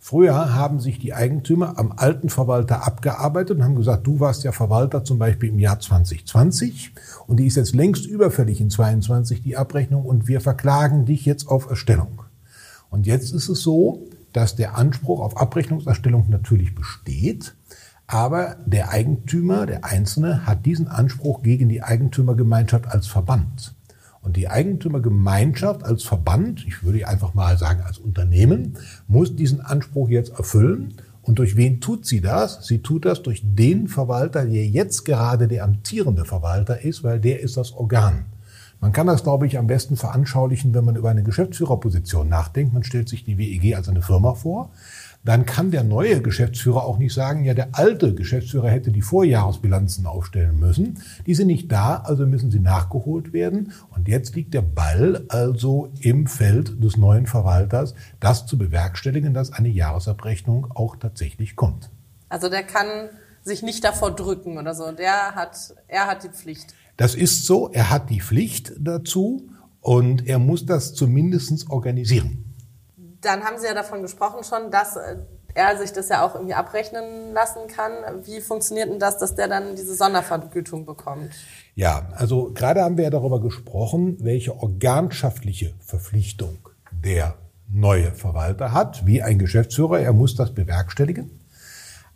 Früher 0.00 0.54
haben 0.54 0.80
sich 0.80 0.98
die 0.98 1.14
Eigentümer 1.14 1.78
am 1.78 1.92
alten 1.96 2.28
Verwalter 2.28 2.84
abgearbeitet 2.84 3.56
und 3.56 3.64
haben 3.64 3.76
gesagt, 3.76 4.06
du 4.06 4.20
warst 4.20 4.44
ja 4.44 4.52
Verwalter 4.52 5.02
zum 5.04 5.18
Beispiel 5.18 5.48
im 5.48 5.58
Jahr 5.58 5.80
2020 5.80 6.92
und 7.26 7.38
die 7.38 7.46
ist 7.46 7.56
jetzt 7.56 7.74
längst 7.74 8.04
überfällig 8.04 8.60
in 8.60 8.68
22 8.68 9.42
die 9.42 9.56
Abrechnung 9.56 10.04
und 10.04 10.28
wir 10.28 10.42
verklagen 10.42 11.06
dich 11.06 11.24
jetzt 11.24 11.48
auf 11.48 11.70
Erstellung. 11.70 12.20
Und 12.90 13.06
jetzt 13.06 13.32
ist 13.32 13.48
es 13.48 13.62
so, 13.62 14.06
dass 14.34 14.56
der 14.56 14.76
Anspruch 14.76 15.20
auf 15.20 15.38
Abrechnungserstellung 15.38 16.26
natürlich 16.28 16.74
besteht, 16.74 17.54
aber 18.06 18.56
der 18.66 18.90
Eigentümer, 18.90 19.66
der 19.66 19.84
Einzelne, 19.84 20.46
hat 20.46 20.66
diesen 20.66 20.88
Anspruch 20.88 21.42
gegen 21.42 21.68
die 21.68 21.82
Eigentümergemeinschaft 21.82 22.86
als 22.86 23.06
Verband. 23.06 23.74
Und 24.20 24.36
die 24.36 24.48
Eigentümergemeinschaft 24.48 25.84
als 25.84 26.02
Verband, 26.02 26.66
ich 26.66 26.82
würde 26.82 27.06
einfach 27.06 27.34
mal 27.34 27.58
sagen 27.58 27.82
als 27.82 27.98
Unternehmen, 27.98 28.78
muss 29.06 29.36
diesen 29.36 29.60
Anspruch 29.60 30.08
jetzt 30.08 30.38
erfüllen. 30.38 30.94
Und 31.22 31.38
durch 31.38 31.56
wen 31.56 31.80
tut 31.80 32.06
sie 32.06 32.20
das? 32.20 32.66
Sie 32.66 32.80
tut 32.80 33.04
das 33.04 33.22
durch 33.22 33.42
den 33.44 33.88
Verwalter, 33.88 34.44
der 34.44 34.66
jetzt 34.66 35.04
gerade 35.04 35.48
der 35.48 35.64
amtierende 35.64 36.24
Verwalter 36.24 36.82
ist, 36.82 37.04
weil 37.04 37.20
der 37.20 37.40
ist 37.40 37.56
das 37.56 37.72
Organ. 37.72 38.26
Man 38.80 38.92
kann 38.92 39.06
das, 39.06 39.22
glaube 39.22 39.46
ich, 39.46 39.56
am 39.56 39.66
besten 39.66 39.96
veranschaulichen, 39.96 40.74
wenn 40.74 40.84
man 40.84 40.96
über 40.96 41.08
eine 41.08 41.22
Geschäftsführerposition 41.22 42.28
nachdenkt. 42.28 42.74
Man 42.74 42.84
stellt 42.84 43.08
sich 43.08 43.24
die 43.24 43.38
WEG 43.38 43.76
als 43.76 43.88
eine 43.88 44.02
Firma 44.02 44.34
vor 44.34 44.70
dann 45.24 45.46
kann 45.46 45.70
der 45.70 45.84
neue 45.84 46.20
Geschäftsführer 46.20 46.84
auch 46.84 46.98
nicht 46.98 47.14
sagen, 47.14 47.44
ja, 47.44 47.54
der 47.54 47.68
alte 47.72 48.14
Geschäftsführer 48.14 48.68
hätte 48.68 48.92
die 48.92 49.00
Vorjahresbilanzen 49.00 50.06
aufstellen 50.06 50.58
müssen. 50.58 50.98
Die 51.26 51.34
sind 51.34 51.46
nicht 51.46 51.72
da, 51.72 51.96
also 51.96 52.26
müssen 52.26 52.50
sie 52.50 52.60
nachgeholt 52.60 53.32
werden. 53.32 53.72
Und 53.96 54.06
jetzt 54.06 54.36
liegt 54.36 54.52
der 54.52 54.60
Ball 54.62 55.24
also 55.28 55.90
im 56.00 56.26
Feld 56.26 56.82
des 56.84 56.98
neuen 56.98 57.26
Verwalters, 57.26 57.94
das 58.20 58.44
zu 58.44 58.58
bewerkstelligen, 58.58 59.32
dass 59.32 59.50
eine 59.50 59.68
Jahresabrechnung 59.68 60.70
auch 60.74 60.96
tatsächlich 60.96 61.56
kommt. 61.56 61.90
Also 62.28 62.50
der 62.50 62.62
kann 62.62 63.08
sich 63.42 63.62
nicht 63.62 63.82
davor 63.82 64.10
drücken 64.10 64.58
oder 64.58 64.74
so. 64.74 64.92
Der 64.92 65.34
hat, 65.34 65.74
er 65.88 66.06
hat 66.06 66.24
die 66.24 66.28
Pflicht. 66.28 66.74
Das 66.98 67.14
ist 67.14 67.46
so. 67.46 67.70
Er 67.72 67.90
hat 67.90 68.10
die 68.10 68.20
Pflicht 68.20 68.72
dazu 68.78 69.48
und 69.80 70.26
er 70.26 70.38
muss 70.38 70.66
das 70.66 70.94
zumindest 70.94 71.70
organisieren. 71.70 72.53
Dann 73.24 73.44
haben 73.44 73.58
Sie 73.58 73.66
ja 73.66 73.74
davon 73.74 74.02
gesprochen 74.02 74.44
schon, 74.44 74.70
dass 74.70 74.96
äh, 74.96 75.16
er 75.54 75.76
sich 75.78 75.92
das 75.92 76.08
ja 76.08 76.26
auch 76.26 76.34
irgendwie 76.34 76.54
abrechnen 76.54 77.32
lassen 77.32 77.68
kann. 77.68 77.92
Wie 78.24 78.40
funktioniert 78.40 78.90
denn 78.90 78.98
das, 78.98 79.18
dass 79.18 79.34
der 79.34 79.48
dann 79.48 79.76
diese 79.76 79.94
Sondervergütung 79.94 80.84
bekommt? 80.84 81.30
Ja, 81.74 82.08
also 82.16 82.52
gerade 82.52 82.82
haben 82.82 82.96
wir 82.96 83.04
ja 83.04 83.10
darüber 83.10 83.40
gesprochen, 83.40 84.16
welche 84.20 84.56
organschaftliche 84.56 85.74
Verpflichtung 85.80 86.58
der 86.92 87.36
neue 87.70 88.12
Verwalter 88.12 88.72
hat, 88.72 89.06
wie 89.06 89.22
ein 89.22 89.38
Geschäftsführer. 89.38 90.00
Er 90.00 90.12
muss 90.12 90.36
das 90.36 90.54
bewerkstelligen. 90.54 91.40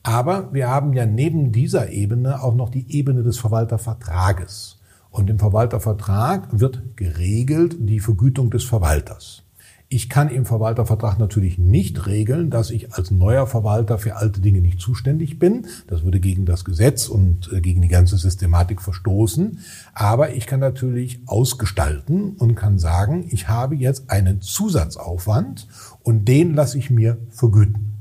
Aber 0.03 0.53
wir 0.53 0.69
haben 0.69 0.93
ja 0.93 1.07
neben 1.07 1.53
dieser 1.53 1.91
Ebene 1.91 2.43
auch 2.43 2.55
noch 2.55 2.71
die 2.71 2.91
Ebene 2.97 3.23
des 3.23 3.39
Verwaltervertrages. 3.39 4.79
Und 5.11 5.31
im 5.31 5.39
Verwaltervertrag 5.39 6.49
wird 6.59 6.97
geregelt 6.97 7.77
die 7.79 8.01
Vergütung 8.01 8.51
des 8.51 8.65
Verwalters. 8.65 9.43
Ich 9.91 10.11
kann 10.11 10.29
im 10.29 10.45
Verwaltervertrag 10.45 11.19
natürlich 11.19 11.57
nicht 11.57 12.07
regeln, 12.07 12.51
dass 12.51 12.71
ich 12.71 12.93
als 12.93 13.11
neuer 13.11 13.47
Verwalter 13.47 13.97
für 13.97 14.17
alte 14.17 14.43
Dinge 14.43 14.61
nicht 14.61 14.83
zuständig 14.83 15.39
bin. 15.39 15.67
Das 15.87 16.05
würde 16.05 16.21
gegen 16.21 16.45
das 16.45 16.67
Gesetz 16.67 17.09
und 17.09 17.51
äh, 17.55 17.63
gegen 17.63 17.81
die 17.81 17.89
ganze 17.89 18.19
Systematik 18.19 18.83
verstoßen. 18.83 19.61
Aber 19.95 20.35
ich 20.35 20.47
kann 20.47 20.61
natürlich 20.61 21.21
ausgestalten 21.25 22.33
und 22.37 22.55
kann 22.55 22.79
sagen, 22.79 23.29
ich 23.31 23.49
habe 23.49 23.77
jetzt 23.77 24.11
einen 24.11 24.43
Zusatzaufwand 24.43 25.69
und 26.03 26.27
den 26.29 26.53
lasse 26.53 26.77
ich 26.77 26.91
mir 26.91 27.17
vergüten. 27.31 27.95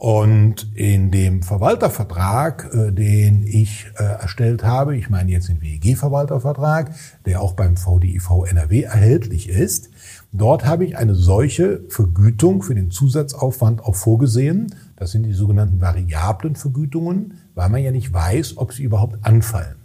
Und 0.00 0.74
in 0.74 1.10
dem 1.10 1.42
Verwaltervertrag, 1.42 2.70
äh, 2.72 2.90
den 2.90 3.46
ich 3.46 3.84
äh, 3.98 4.02
erstellt 4.02 4.64
habe, 4.64 4.96
ich 4.96 5.10
meine 5.10 5.30
jetzt 5.30 5.50
den 5.50 5.60
WEG-Verwaltervertrag, 5.60 6.94
der 7.26 7.42
auch 7.42 7.52
beim 7.52 7.76
VDIV 7.76 8.46
NRW 8.48 8.84
erhältlich 8.84 9.50
ist, 9.50 9.90
dort 10.32 10.64
habe 10.64 10.84
ich 10.84 10.96
eine 10.96 11.14
solche 11.14 11.82
Vergütung 11.88 12.62
für 12.62 12.74
den 12.74 12.90
Zusatzaufwand 12.90 13.82
auch 13.82 13.96
vorgesehen. 13.96 14.74
Das 14.96 15.10
sind 15.10 15.24
die 15.24 15.32
sogenannten 15.32 15.80
variablen 15.80 16.56
Vergütungen, 16.56 17.34
weil 17.54 17.68
man 17.68 17.82
ja 17.82 17.90
nicht 17.90 18.12
weiß, 18.12 18.56
ob 18.56 18.72
sie 18.72 18.82
überhaupt 18.82 19.18
anfallen. 19.22 19.76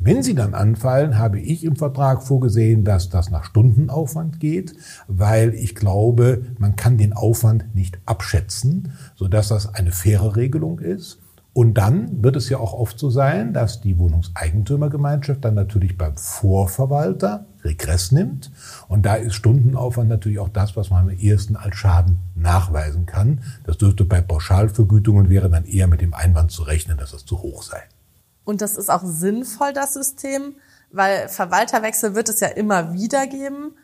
Wenn 0.00 0.22
sie 0.22 0.36
dann 0.36 0.54
anfallen, 0.54 1.18
habe 1.18 1.40
ich 1.40 1.64
im 1.64 1.74
Vertrag 1.74 2.22
vorgesehen, 2.22 2.84
dass 2.84 3.08
das 3.08 3.30
nach 3.30 3.42
Stundenaufwand 3.42 4.38
geht, 4.38 4.74
weil 5.08 5.54
ich 5.54 5.74
glaube, 5.74 6.42
man 6.58 6.76
kann 6.76 6.98
den 6.98 7.12
Aufwand 7.12 7.74
nicht 7.74 7.98
abschätzen, 8.06 8.92
sodass 9.16 9.48
das 9.48 9.74
eine 9.74 9.90
faire 9.90 10.36
Regelung 10.36 10.78
ist. 10.78 11.18
Und 11.52 11.74
dann 11.74 12.22
wird 12.22 12.36
es 12.36 12.48
ja 12.48 12.58
auch 12.58 12.74
oft 12.74 13.00
so 13.00 13.10
sein, 13.10 13.52
dass 13.52 13.80
die 13.80 13.98
Wohnungseigentümergemeinschaft 13.98 15.44
dann 15.44 15.54
natürlich 15.54 15.98
beim 15.98 16.16
Vorverwalter 16.16 17.46
Regress 17.68 18.10
nimmt. 18.10 18.50
Und 18.88 19.02
da 19.06 19.14
ist 19.14 19.34
Stundenaufwand 19.34 20.08
natürlich 20.08 20.40
auch 20.40 20.48
das, 20.48 20.76
was 20.76 20.90
man 20.90 21.08
am 21.08 21.10
ehesten 21.10 21.56
als 21.56 21.76
Schaden 21.76 22.18
nachweisen 22.34 23.06
kann. 23.06 23.44
Das 23.64 23.78
dürfte 23.78 24.04
bei 24.04 24.20
Pauschalvergütungen 24.20 25.28
wäre 25.28 25.48
dann 25.48 25.64
eher 25.64 25.86
mit 25.86 26.00
dem 26.00 26.14
Einwand 26.14 26.50
zu 26.50 26.62
rechnen, 26.62 26.98
dass 26.98 27.12
das 27.12 27.24
zu 27.24 27.40
hoch 27.42 27.62
sei. 27.62 27.82
Und 28.44 28.62
das 28.62 28.76
ist 28.76 28.90
auch 28.90 29.04
sinnvoll, 29.04 29.72
das 29.72 29.94
System, 29.94 30.56
weil 30.90 31.28
Verwalterwechsel 31.28 32.14
wird 32.14 32.28
es 32.28 32.40
ja 32.40 32.48
immer 32.48 32.92
wieder 32.94 33.26
geben. 33.26 33.76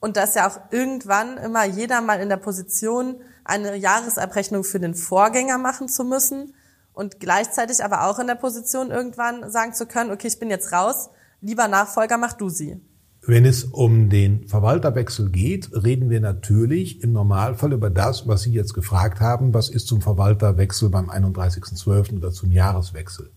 Und 0.00 0.16
dass 0.16 0.34
ja 0.34 0.48
auch 0.48 0.60
irgendwann 0.70 1.38
immer 1.38 1.64
jeder 1.64 2.00
mal 2.00 2.20
in 2.20 2.28
der 2.28 2.36
Position, 2.36 3.16
eine 3.44 3.76
Jahresabrechnung 3.76 4.64
für 4.64 4.80
den 4.80 4.94
Vorgänger 4.94 5.58
machen 5.58 5.88
zu 5.88 6.04
müssen 6.04 6.54
und 6.92 7.20
gleichzeitig 7.20 7.84
aber 7.84 8.06
auch 8.06 8.18
in 8.18 8.26
der 8.26 8.36
Position 8.36 8.90
irgendwann 8.90 9.50
sagen 9.50 9.74
zu 9.74 9.86
können, 9.86 10.10
okay, 10.10 10.28
ich 10.28 10.38
bin 10.38 10.50
jetzt 10.50 10.72
raus, 10.72 11.10
lieber 11.40 11.68
Nachfolger, 11.68 12.16
mach 12.16 12.32
du 12.32 12.48
sie. 12.48 12.80
Wenn 13.26 13.46
es 13.46 13.64
um 13.64 14.10
den 14.10 14.46
Verwalterwechsel 14.48 15.30
geht, 15.30 15.70
reden 15.72 16.10
wir 16.10 16.20
natürlich 16.20 17.02
im 17.02 17.12
Normalfall 17.12 17.72
über 17.72 17.88
das, 17.88 18.28
was 18.28 18.42
Sie 18.42 18.52
jetzt 18.52 18.74
gefragt 18.74 19.20
haben, 19.20 19.54
was 19.54 19.70
ist 19.70 19.86
zum 19.86 20.02
Verwalterwechsel 20.02 20.90
beim 20.90 21.08
31.12. 21.08 22.18
oder 22.18 22.32
zum 22.32 22.52
Jahreswechsel. 22.52 23.30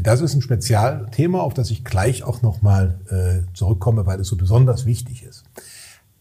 Das 0.00 0.20
ist 0.20 0.34
ein 0.34 0.42
Spezialthema, 0.42 1.40
auf 1.40 1.54
das 1.54 1.72
ich 1.72 1.84
gleich 1.84 2.22
auch 2.22 2.42
nochmal 2.42 3.00
äh, 3.08 3.52
zurückkomme, 3.54 4.06
weil 4.06 4.20
es 4.20 4.28
so 4.28 4.36
besonders 4.36 4.86
wichtig 4.86 5.24
ist. 5.24 5.42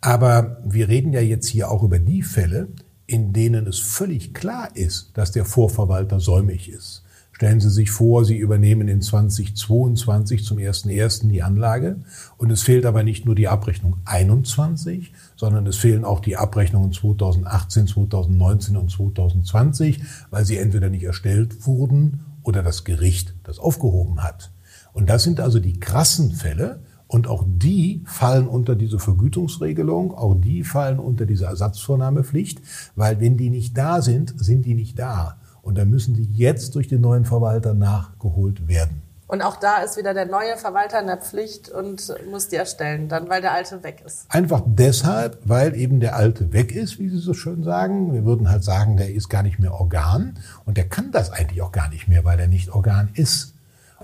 Aber 0.01 0.57
wir 0.65 0.87
reden 0.87 1.13
ja 1.13 1.21
jetzt 1.21 1.47
hier 1.47 1.69
auch 1.69 1.83
über 1.83 1.99
die 1.99 2.23
Fälle, 2.23 2.69
in 3.05 3.33
denen 3.33 3.67
es 3.67 3.77
völlig 3.77 4.33
klar 4.33 4.69
ist, 4.75 5.11
dass 5.13 5.31
der 5.31 5.45
Vorverwalter 5.45 6.19
säumig 6.19 6.69
ist. 6.69 7.03
Stellen 7.39 7.61
Sie 7.61 7.69
sich 7.69 7.89
vor, 7.89 8.25
Sie 8.25 8.35
übernehmen 8.35 8.89
in 8.89 9.01
2022 9.01 10.43
zum 10.43 10.57
1.1. 10.57 11.29
die 11.29 11.41
Anlage 11.41 12.01
und 12.35 12.51
es 12.51 12.63
fehlt 12.63 12.85
aber 12.85 13.03
nicht 13.03 13.25
nur 13.25 13.33
die 13.33 13.47
Abrechnung 13.47 13.95
21, 14.03 15.13
sondern 15.37 15.65
es 15.65 15.77
fehlen 15.77 16.03
auch 16.03 16.19
die 16.19 16.35
Abrechnungen 16.35 16.91
2018, 16.91 17.87
2019 17.87 18.75
und 18.75 18.91
2020, 18.91 20.01
weil 20.31 20.43
sie 20.43 20.57
entweder 20.57 20.89
nicht 20.89 21.03
erstellt 21.03 21.65
wurden 21.65 22.25
oder 22.43 22.61
das 22.61 22.83
Gericht 22.83 23.35
das 23.43 23.57
aufgehoben 23.57 24.21
hat. 24.21 24.51
Und 24.91 25.09
das 25.09 25.23
sind 25.23 25.39
also 25.39 25.61
die 25.61 25.79
krassen 25.79 26.33
Fälle. 26.33 26.81
Und 27.07 27.27
auch 27.27 27.45
die 27.47 28.03
fallen 28.05 28.49
unter 28.49 28.75
diese 28.75 28.99
Vergütungsregelung, 28.99 30.13
auch 30.13 30.35
die 30.35 30.65
fallen 30.65 30.99
unter 30.99 31.25
diese 31.25 31.45
Ersatzvornahmepflicht, 31.45 32.61
weil 32.97 33.19
wenn 33.21 33.37
die 33.37 33.49
nicht 33.49 33.77
da 33.77 34.01
sind, 34.01 34.33
sind 34.37 34.65
die 34.65 34.75
nicht 34.75 34.99
da. 34.99 35.39
Und 35.61 35.77
dann 35.77 35.89
müssen 35.89 36.15
die 36.15 36.27
jetzt 36.33 36.75
durch 36.75 36.87
den 36.87 37.01
neuen 37.01 37.25
Verwalter 37.25 37.73
nachgeholt 37.73 38.67
werden. 38.67 39.01
Und 39.29 39.43
auch 39.43 39.57
da 39.57 39.83
ist 39.83 39.95
wieder 39.95 40.15
der 40.15 40.25
neue 40.25 40.57
Verwalter 40.57 40.99
in 40.99 41.05
der 41.05 41.17
Pflicht 41.17 41.69
und 41.69 42.11
muss 42.31 42.47
die 42.47 42.55
erstellen, 42.55 43.09
dann 43.09 43.29
weil 43.29 43.41
der 43.41 43.51
alte 43.51 43.83
weg 43.83 44.01
ist. 44.03 44.25
Einfach 44.27 44.63
deshalb, 44.65 45.37
weil 45.43 45.75
eben 45.75 45.99
der 45.99 46.15
alte 46.15 46.51
weg 46.51 46.75
ist, 46.75 46.97
wie 46.97 47.09
Sie 47.09 47.19
so 47.19 47.35
schön 47.35 47.63
sagen. 47.63 48.11
Wir 48.11 48.25
würden 48.25 48.49
halt 48.49 48.63
sagen, 48.63 48.97
der 48.97 49.13
ist 49.13 49.29
gar 49.29 49.43
nicht 49.43 49.59
mehr 49.59 49.75
Organ 49.75 50.39
und 50.65 50.77
der 50.77 50.89
kann 50.89 51.11
das 51.11 51.31
eigentlich 51.31 51.61
auch 51.61 51.71
gar 51.71 51.89
nicht 51.89 52.07
mehr, 52.07 52.25
weil 52.25 52.39
er 52.39 52.47
nicht 52.47 52.71
Organ 52.73 53.09
ist. 53.13 53.53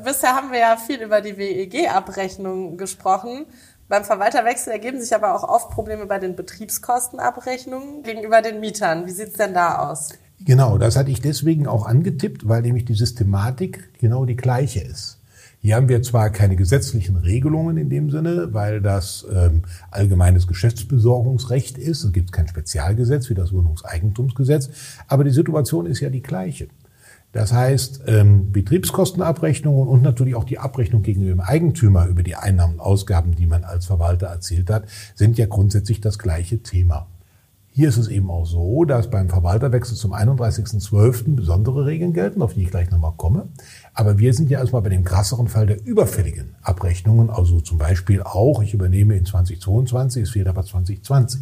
Bisher 0.03 0.35
haben 0.35 0.51
wir 0.51 0.59
ja 0.59 0.77
viel 0.77 1.01
über 1.01 1.21
die 1.21 1.37
WEG-Abrechnung 1.37 2.77
gesprochen. 2.77 3.47
Beim 3.87 4.03
Verwalterwechsel 4.03 4.73
ergeben 4.73 5.01
sich 5.01 5.15
aber 5.15 5.33
auch 5.33 5.43
oft 5.47 5.71
Probleme 5.71 6.05
bei 6.05 6.19
den 6.19 6.35
Betriebskostenabrechnungen 6.35 8.03
gegenüber 8.03 8.43
den 8.43 8.59
Mietern. 8.59 9.07
Wie 9.07 9.11
sieht's 9.11 9.37
denn 9.37 9.55
da 9.55 9.89
aus? 9.89 10.09
Genau, 10.43 10.77
das 10.77 10.95
hatte 10.95 11.11
ich 11.11 11.21
deswegen 11.21 11.65
auch 11.67 11.85
angetippt, 11.85 12.47
weil 12.47 12.61
nämlich 12.61 12.85
die 12.85 12.93
Systematik 12.93 13.89
genau 13.99 14.25
die 14.25 14.35
gleiche 14.35 14.81
ist. 14.81 15.19
Hier 15.65 15.77
haben 15.77 15.89
wir 15.89 16.03
zwar 16.03 16.29
keine 16.29 16.55
gesetzlichen 16.55 17.15
Regelungen 17.15 17.77
in 17.77 17.89
dem 17.89 18.11
Sinne, 18.11 18.53
weil 18.53 18.81
das 18.81 19.25
ähm, 19.33 19.63
allgemeines 19.89 20.45
Geschäftsbesorgungsrecht 20.45 21.79
ist. 21.79 22.03
Es 22.03 22.13
gibt 22.13 22.31
kein 22.31 22.47
Spezialgesetz 22.47 23.31
wie 23.31 23.33
das 23.33 23.51
Wohnungseigentumsgesetz, 23.51 24.69
aber 25.07 25.23
die 25.23 25.31
Situation 25.31 25.87
ist 25.87 26.01
ja 26.01 26.11
die 26.11 26.21
gleiche. 26.21 26.67
Das 27.31 27.51
heißt, 27.51 28.03
ähm, 28.05 28.51
Betriebskostenabrechnungen 28.51 29.87
und 29.87 30.03
natürlich 30.03 30.35
auch 30.35 30.43
die 30.43 30.59
Abrechnung 30.59 31.01
gegenüber 31.01 31.31
dem 31.31 31.41
Eigentümer 31.41 32.05
über 32.05 32.21
die 32.21 32.35
Einnahmen 32.35 32.75
und 32.75 32.79
Ausgaben, 32.79 33.35
die 33.35 33.47
man 33.47 33.63
als 33.63 33.87
Verwalter 33.87 34.27
erzielt 34.27 34.69
hat, 34.69 34.85
sind 35.15 35.37
ja 35.37 35.47
grundsätzlich 35.47 35.99
das 35.99 36.19
gleiche 36.19 36.59
Thema. 36.59 37.07
Hier 37.77 37.89
ist 37.89 37.97
es 37.97 38.07
eben 38.07 38.31
auch 38.31 38.45
so, 38.45 38.85
dass 38.85 39.09
beim 39.09 39.27
Verwalterwechsel 39.27 39.97
zum 39.97 40.13
31.12. 40.13 41.35
besondere 41.35 41.85
Regeln 41.85 42.13
gelten, 42.13 42.41
auf 42.41 42.53
die 42.53 42.61
ich 42.61 42.71
gleich 42.71 42.89
nochmal 42.89 43.11
komme. 43.17 43.49
Aber 43.93 44.17
wir 44.17 44.33
sind 44.33 44.49
ja 44.49 44.59
erstmal 44.59 44.81
bei 44.81 44.87
dem 44.87 45.03
krasseren 45.03 45.49
Fall 45.49 45.67
der 45.67 45.85
überfälligen 45.85 46.55
Abrechnungen, 46.61 47.29
also 47.29 47.59
zum 47.59 47.77
Beispiel 47.77 48.23
auch, 48.23 48.63
ich 48.63 48.73
übernehme 48.73 49.17
in 49.17 49.25
2022, 49.25 50.23
es 50.23 50.29
fehlt 50.29 50.47
aber 50.47 50.63
2020. 50.63 51.41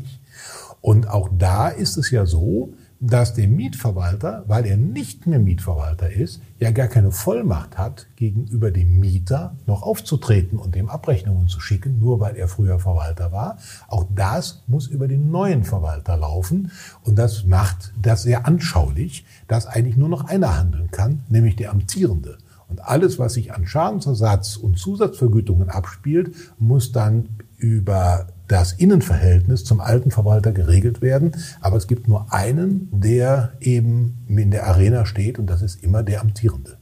Und 0.81 1.07
auch 1.07 1.29
da 1.37 1.67
ist 1.67 1.97
es 1.97 2.09
ja 2.09 2.25
so, 2.25 2.73
dass 3.05 3.33
der 3.33 3.49
Mietverwalter, 3.49 4.45
weil 4.47 4.65
er 4.65 4.77
nicht 4.77 5.27
mehr 5.27 5.39
Mietverwalter 5.39 6.09
ist, 6.09 6.41
ja 6.59 6.71
gar 6.71 6.87
keine 6.87 7.11
Vollmacht 7.11 7.77
hat, 7.77 8.07
gegenüber 8.15 8.71
dem 8.71 8.97
Mieter 9.01 9.57
noch 9.65 9.83
aufzutreten 9.83 10.57
und 10.57 10.73
dem 10.73 10.87
Abrechnungen 10.87 11.49
zu 11.49 11.59
schicken, 11.59 11.99
nur 11.99 12.21
weil 12.21 12.37
er 12.37 12.47
früher 12.47 12.79
Verwalter 12.79 13.33
war. 13.33 13.57
Auch 13.89 14.05
das 14.15 14.63
muss 14.67 14.87
über 14.87 15.09
den 15.09 15.31
neuen 15.31 15.65
Verwalter 15.65 16.15
laufen. 16.15 16.71
Und 17.03 17.17
das 17.17 17.43
macht 17.43 17.91
das 18.01 18.23
sehr 18.23 18.47
anschaulich, 18.47 19.25
dass 19.49 19.67
eigentlich 19.67 19.97
nur 19.97 20.09
noch 20.09 20.23
einer 20.29 20.57
handeln 20.57 20.89
kann, 20.89 21.23
nämlich 21.27 21.57
der 21.57 21.71
Amtierende. 21.71 22.37
Und 22.69 22.85
alles, 22.85 23.19
was 23.19 23.33
sich 23.33 23.53
an 23.53 23.67
Schadensersatz 23.67 24.55
und 24.55 24.79
Zusatzvergütungen 24.79 25.69
abspielt, 25.69 26.33
muss 26.57 26.93
dann 26.93 27.27
über 27.57 28.27
das 28.53 28.71
Innenverhältnis 28.71 29.65
zum 29.65 29.81
alten 29.81 30.11
Verwalter 30.11 30.51
geregelt 30.51 31.01
werden. 31.01 31.35
Aber 31.59 31.75
es 31.75 31.87
gibt 31.87 32.07
nur 32.07 32.31
einen, 32.31 32.87
der 32.91 33.53
eben 33.59 34.27
in 34.27 34.51
der 34.51 34.67
Arena 34.67 35.07
steht 35.07 35.39
und 35.39 35.47
das 35.47 35.63
ist 35.63 35.83
immer 35.83 36.03
der 36.03 36.21
Amtierende. 36.21 36.77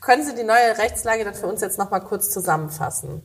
Können 0.00 0.24
Sie 0.24 0.36
die 0.36 0.44
neue 0.44 0.78
Rechtslage 0.78 1.24
dann 1.24 1.34
für 1.34 1.48
uns 1.48 1.62
jetzt 1.62 1.80
nochmal 1.80 2.02
kurz 2.02 2.30
zusammenfassen? 2.30 3.22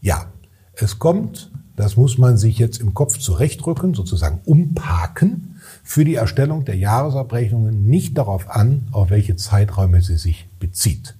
Ja, 0.00 0.32
es 0.72 0.98
kommt, 0.98 1.52
das 1.76 1.98
muss 1.98 2.16
man 2.16 2.38
sich 2.38 2.58
jetzt 2.58 2.80
im 2.80 2.94
Kopf 2.94 3.18
zurechtrücken, 3.18 3.92
sozusagen 3.92 4.40
umparken, 4.46 5.60
für 5.84 6.06
die 6.06 6.14
Erstellung 6.14 6.64
der 6.64 6.76
Jahresabrechnungen 6.76 7.86
nicht 7.86 8.16
darauf 8.16 8.48
an, 8.48 8.88
auf 8.92 9.10
welche 9.10 9.36
Zeiträume 9.36 10.00
sie 10.00 10.16
sich 10.16 10.48
bezieht. 10.58 11.17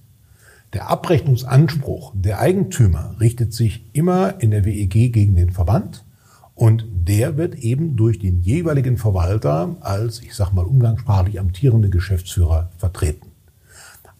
Der 0.73 0.87
Abrechnungsanspruch 0.87 2.13
der 2.15 2.39
Eigentümer 2.39 3.15
richtet 3.19 3.53
sich 3.53 3.85
immer 3.91 4.39
in 4.39 4.51
der 4.51 4.65
WEG 4.65 5.11
gegen 5.11 5.35
den 5.35 5.49
Verband 5.49 6.05
und 6.53 6.85
der 6.91 7.37
wird 7.37 7.55
eben 7.55 7.95
durch 7.95 8.19
den 8.19 8.41
jeweiligen 8.41 8.97
Verwalter 8.97 9.77
als, 9.79 10.21
ich 10.21 10.35
sag 10.35 10.53
mal 10.53 10.65
umgangssprachlich, 10.65 11.39
amtierende 11.39 11.89
Geschäftsführer 11.89 12.69
vertreten. 12.77 13.28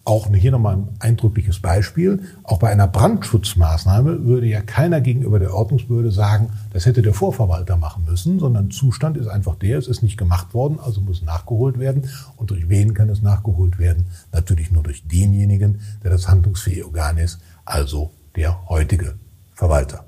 Auch 0.10 0.28
hier 0.34 0.50
nochmal 0.50 0.78
ein 0.78 0.90
eindrückliches 0.98 1.60
Beispiel. 1.60 2.24
Auch 2.42 2.58
bei 2.58 2.72
einer 2.72 2.88
Brandschutzmaßnahme 2.88 4.26
würde 4.26 4.48
ja 4.48 4.60
keiner 4.60 5.02
gegenüber 5.02 5.38
der 5.38 5.54
Ordnungsbehörde 5.54 6.10
sagen, 6.10 6.50
das 6.74 6.88
hätte 6.88 7.04
der 7.04 7.14
Vorverwalter 7.14 7.78
machen 7.78 8.06
müssen, 8.06 8.40
sondern 8.40 8.72
Zustand 8.72 9.18
ist 9.18 9.28
einfach 9.28 9.54
der, 9.54 9.78
es 9.78 9.88
ist 9.88 10.02
nicht 10.02 10.18
gemacht 10.18 10.56
worden, 10.56 10.80
also 10.80 11.00
muss 11.00 11.22
nachgeholt 11.22 11.78
werden. 11.78 12.10
Und 12.38 12.50
durch 12.50 12.68
wen 12.70 12.96
kann 12.96 13.10
es 13.10 13.22
nachgeholt 13.22 13.78
werden? 13.78 14.08
Natürlich 14.32 14.72
nur 14.72 14.82
durch 14.82 15.08
denjenigen, 15.08 15.82
der 16.04 16.10
das 16.10 16.28
handlungsfähige 16.28 16.88
Organ 16.88 17.20
ist, 17.20 17.40
also 17.64 18.10
der 18.36 18.68
heutige 18.68 19.14
Verwalter. 19.54 20.06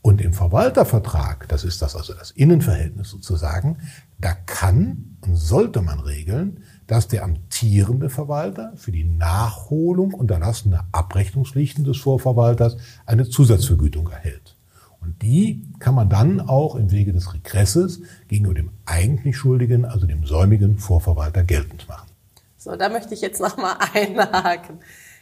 Und 0.00 0.22
im 0.22 0.32
Verwaltervertrag, 0.32 1.46
das 1.48 1.62
ist 1.64 1.82
das 1.82 1.94
also 1.94 2.14
das 2.14 2.30
Innenverhältnis 2.30 3.10
sozusagen, 3.10 3.76
da 4.18 4.32
kann 4.32 5.16
und 5.20 5.36
sollte 5.36 5.82
man 5.82 6.00
regeln, 6.00 6.62
dass 6.90 7.06
der 7.06 7.22
amtierende 7.22 8.10
Verwalter 8.10 8.72
für 8.74 8.90
die 8.90 9.04
Nachholung 9.04 10.12
unterlassener 10.12 10.88
Abrechnungspflichten 10.90 11.84
des 11.84 11.98
Vorverwalters 11.98 12.78
eine 13.06 13.28
Zusatzvergütung 13.28 14.10
erhält. 14.10 14.56
Und 15.00 15.22
die 15.22 15.68
kann 15.78 15.94
man 15.94 16.10
dann 16.10 16.40
auch 16.40 16.74
im 16.74 16.90
Wege 16.90 17.12
des 17.12 17.32
Regresses 17.32 18.00
gegenüber 18.26 18.54
dem 18.54 18.70
eigentlich 18.86 19.36
Schuldigen, 19.36 19.84
also 19.84 20.04
dem 20.08 20.26
säumigen 20.26 20.78
Vorverwalter 20.78 21.44
geltend 21.44 21.86
machen. 21.88 22.10
So, 22.56 22.74
da 22.74 22.88
möchte 22.88 23.14
ich 23.14 23.20
jetzt 23.20 23.40
nochmal 23.40 23.76
einhaken. 23.94 24.80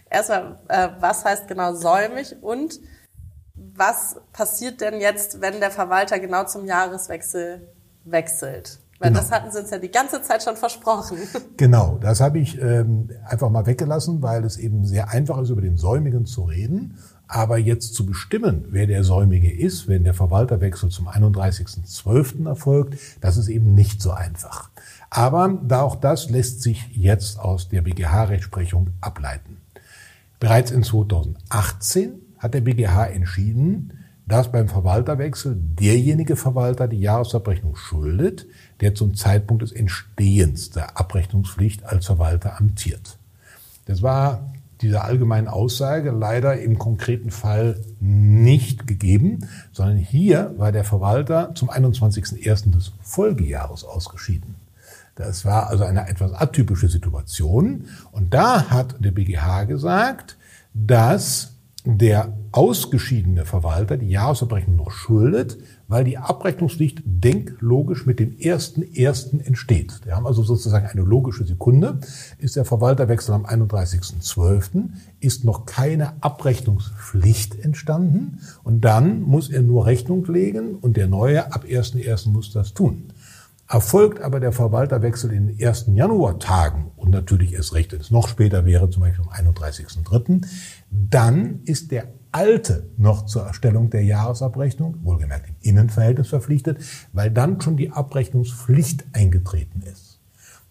Erstmal, 0.08 0.58
äh, 0.68 0.88
was 1.00 1.26
heißt 1.26 1.48
genau 1.48 1.74
säumig 1.74 2.34
und 2.40 2.80
was 3.54 4.16
passiert 4.32 4.80
denn 4.80 5.02
jetzt, 5.02 5.42
wenn 5.42 5.60
der 5.60 5.70
Verwalter 5.70 6.18
genau 6.18 6.44
zum 6.44 6.64
Jahreswechsel 6.64 7.68
wechselt? 8.04 8.80
Weil 8.98 9.10
genau. 9.10 9.20
das 9.20 9.30
hatten 9.30 9.50
Sie 9.52 9.60
uns 9.60 9.70
ja 9.70 9.78
die 9.78 9.90
ganze 9.90 10.22
Zeit 10.22 10.42
schon 10.42 10.56
versprochen. 10.56 11.18
Genau, 11.56 11.98
das 12.00 12.20
habe 12.20 12.38
ich 12.38 12.60
ähm, 12.60 13.10
einfach 13.24 13.50
mal 13.50 13.66
weggelassen, 13.66 14.22
weil 14.22 14.44
es 14.44 14.56
eben 14.56 14.84
sehr 14.84 15.10
einfach 15.10 15.38
ist, 15.38 15.50
über 15.50 15.60
den 15.60 15.76
Säumigen 15.76 16.26
zu 16.26 16.42
reden. 16.42 16.98
Aber 17.26 17.58
jetzt 17.58 17.94
zu 17.94 18.06
bestimmen, 18.06 18.64
wer 18.70 18.86
der 18.86 19.04
Säumige 19.04 19.52
ist, 19.52 19.86
wenn 19.86 20.02
der 20.02 20.14
Verwalterwechsel 20.14 20.88
zum 20.88 21.08
31.12. 21.08 22.46
erfolgt, 22.48 22.98
das 23.20 23.36
ist 23.36 23.48
eben 23.48 23.74
nicht 23.74 24.00
so 24.00 24.12
einfach. 24.12 24.70
Aber 25.10 25.58
da 25.62 25.82
auch 25.82 25.96
das 25.96 26.30
lässt 26.30 26.62
sich 26.62 26.88
jetzt 26.92 27.38
aus 27.38 27.68
der 27.68 27.82
BGH-Rechtsprechung 27.82 28.88
ableiten. 29.00 29.58
Bereits 30.40 30.70
in 30.70 30.82
2018 30.82 32.20
hat 32.38 32.54
der 32.54 32.60
BGH 32.62 33.06
entschieden, 33.06 33.92
dass 34.28 34.52
beim 34.52 34.68
Verwalterwechsel 34.68 35.56
derjenige 35.58 36.36
Verwalter 36.36 36.86
die 36.86 37.00
Jahresabrechnung 37.00 37.76
schuldet, 37.76 38.46
der 38.80 38.94
zum 38.94 39.14
Zeitpunkt 39.14 39.62
des 39.62 39.72
Entstehens 39.72 40.70
der 40.70 40.98
Abrechnungspflicht 40.98 41.84
als 41.84 42.06
Verwalter 42.06 42.58
amtiert. 42.58 43.18
Das 43.86 44.02
war 44.02 44.52
dieser 44.80 45.04
allgemeinen 45.04 45.48
Aussage 45.48 46.10
leider 46.10 46.60
im 46.60 46.78
konkreten 46.78 47.30
Fall 47.30 47.80
nicht 48.00 48.86
gegeben, 48.86 49.48
sondern 49.72 49.96
hier 49.96 50.54
war 50.56 50.72
der 50.72 50.84
Verwalter 50.84 51.52
zum 51.54 51.70
21.01. 51.70 52.70
des 52.70 52.92
Folgejahres 53.02 53.84
ausgeschieden. 53.84 54.54
Das 55.16 55.44
war 55.44 55.68
also 55.68 55.82
eine 55.82 56.08
etwas 56.08 56.32
atypische 56.32 56.88
Situation. 56.88 57.86
Und 58.12 58.32
da 58.34 58.70
hat 58.70 58.94
der 59.00 59.10
BGH 59.10 59.64
gesagt, 59.64 60.36
dass 60.74 61.54
der 61.84 62.32
ausgeschiedene 62.52 63.44
Verwalter 63.44 63.96
die 63.96 64.10
Jahresabrechnung 64.10 64.76
noch 64.76 64.92
schuldet, 64.92 65.58
weil 65.88 66.04
die 66.04 66.18
Abrechnungspflicht 66.18 67.02
denklogisch 67.04 68.06
mit 68.06 68.20
dem 68.20 68.38
ersten 68.38 68.82
ersten 68.94 69.40
entsteht. 69.40 70.00
Wir 70.04 70.14
haben 70.14 70.26
also 70.26 70.42
sozusagen 70.42 70.86
eine 70.86 71.02
logische 71.02 71.44
Sekunde. 71.44 71.98
Ist 72.38 72.56
der 72.56 72.66
Verwalterwechsel 72.66 73.34
am 73.34 73.46
31.12., 73.46 74.90
ist 75.20 75.44
noch 75.44 75.66
keine 75.66 76.22
Abrechnungspflicht 76.22 77.58
entstanden 77.64 78.40
und 78.62 78.82
dann 78.82 79.22
muss 79.22 79.48
er 79.48 79.62
nur 79.62 79.86
Rechnung 79.86 80.24
legen 80.26 80.76
und 80.76 80.96
der 80.96 81.08
neue 81.08 81.52
ab 81.52 81.64
1.1. 81.64 82.28
muss 82.28 82.52
das 82.52 82.74
tun. 82.74 83.08
Erfolgt 83.70 84.22
aber 84.22 84.40
der 84.40 84.52
Verwalterwechsel 84.52 85.30
in 85.32 85.48
den 85.48 85.58
ersten 85.58 85.94
Januartagen 85.94 86.86
und 86.96 87.10
natürlich 87.10 87.52
erst 87.52 87.74
recht, 87.74 87.92
wenn 87.92 88.00
es 88.00 88.10
noch 88.10 88.28
später 88.28 88.64
wäre, 88.64 88.88
zum 88.88 89.02
Beispiel 89.02 89.26
am 89.26 89.46
31.3., 89.46 90.46
dann 90.90 91.60
ist 91.64 91.90
der 91.90 92.08
Alte 92.32 92.90
noch 92.96 93.26
zur 93.26 93.42
Erstellung 93.42 93.90
der 93.90 94.04
Jahresabrechnung, 94.04 94.96
wohlgemerkt 95.02 95.48
im 95.48 95.56
Innenverhältnis 95.60 96.28
verpflichtet, 96.28 96.78
weil 97.12 97.30
dann 97.30 97.60
schon 97.60 97.76
die 97.76 97.90
Abrechnungspflicht 97.90 99.06
eingetreten 99.12 99.82
ist. 99.82 100.18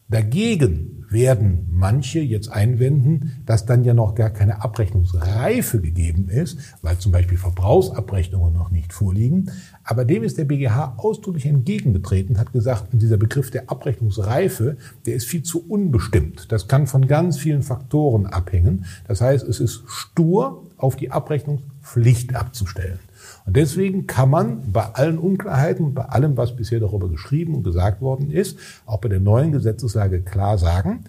Dagegen 0.09 1.05
werden 1.09 1.67
manche 1.69 2.19
jetzt 2.19 2.49
einwenden, 2.49 3.43
dass 3.45 3.65
dann 3.65 3.83
ja 3.83 3.93
noch 3.93 4.15
gar 4.15 4.29
keine 4.29 4.61
Abrechnungsreife 4.61 5.81
gegeben 5.81 6.29
ist, 6.29 6.59
weil 6.81 6.97
zum 6.97 7.11
Beispiel 7.11 7.37
Verbrauchsabrechnungen 7.37 8.53
noch 8.53 8.71
nicht 8.71 8.93
vorliegen. 8.93 9.51
Aber 9.83 10.05
dem 10.05 10.23
ist 10.23 10.37
der 10.37 10.45
BGH 10.45 10.93
ausdrücklich 10.95 11.45
entgegengetreten, 11.45 12.37
hat 12.37 12.53
gesagt, 12.53 12.87
dieser 12.93 13.17
Begriff 13.17 13.51
der 13.51 13.69
Abrechnungsreife, 13.69 14.77
der 15.05 15.15
ist 15.15 15.27
viel 15.27 15.43
zu 15.43 15.67
unbestimmt. 15.67 16.53
Das 16.53 16.69
kann 16.69 16.87
von 16.87 17.07
ganz 17.07 17.37
vielen 17.37 17.63
Faktoren 17.63 18.27
abhängen. 18.27 18.85
Das 19.09 19.19
heißt, 19.19 19.45
es 19.45 19.59
ist 19.59 19.83
stur 19.87 20.66
auf 20.77 20.95
die 20.95 21.11
Abrechnungspflicht 21.11 22.35
abzustellen. 22.35 22.99
Und 23.45 23.55
deswegen 23.55 24.07
kann 24.07 24.29
man 24.29 24.71
bei 24.71 24.83
allen 24.83 25.17
Unklarheiten, 25.17 25.93
bei 25.93 26.03
allem, 26.03 26.37
was 26.37 26.55
bisher 26.55 26.79
darüber 26.79 27.09
geschrieben 27.09 27.55
und 27.55 27.63
gesagt 27.63 28.01
worden 28.01 28.29
ist, 28.31 28.59
auch 28.85 28.99
bei 28.99 29.09
der 29.09 29.19
neuen 29.19 29.51
Gesetzeslage 29.51 30.21
klar 30.21 30.57
sagen, 30.57 31.05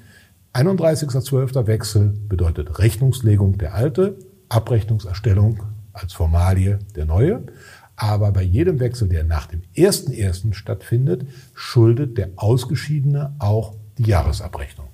31.12. 0.55 1.67
Wechsel 1.67 2.15
bedeutet 2.29 2.79
Rechnungslegung 2.79 3.59
der 3.59 3.75
alte, 3.75 4.19
Abrechnungserstellung 4.49 5.63
als 5.93 6.15
Formalie 6.15 6.79
der 6.97 7.05
neue. 7.05 7.43
Aber 7.97 8.31
bei 8.31 8.43
jedem 8.43 8.81
Wechsel, 8.81 9.09
der 9.09 9.25
nach 9.25 9.47
dem 9.47 9.63
1.1. 9.77 10.55
stattfindet, 10.55 11.27
schuldet 11.55 12.17
der 12.17 12.31
Ausgeschiedene 12.37 13.35
auch 13.39 13.75
die 13.99 14.05
Jahresabrechnung. 14.05 14.88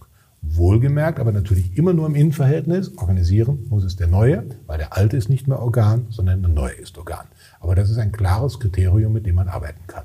Wohlgemerkt, 0.57 1.21
aber 1.21 1.33
natürlich 1.33 1.77
immer 1.77 1.93
nur 1.93 2.07
im 2.07 2.15
Innenverhältnis. 2.15 2.97
Organisieren 2.97 3.67
muss 3.69 3.85
es 3.85 3.97
der 3.97 4.07
Neue, 4.07 4.45
weil 4.67 4.79
der 4.79 4.97
Alte 4.97 5.17
ist 5.17 5.29
nicht 5.29 5.49
mehr 5.49 5.61
Organ, 5.61 6.07
sondern 6.11 6.43
der 6.43 6.51
Neue 6.51 6.75
ist 6.75 6.99
Organ. 6.99 7.27
Aber 7.61 7.75
das 7.75 7.91
ist 7.91 7.99
ein 7.99 8.13
klares 8.13 8.61
Kriterium, 8.61 9.13
mit 9.13 9.27
dem 9.27 9.35
man 9.35 9.49
arbeiten 9.49 9.87
kann. 9.87 10.05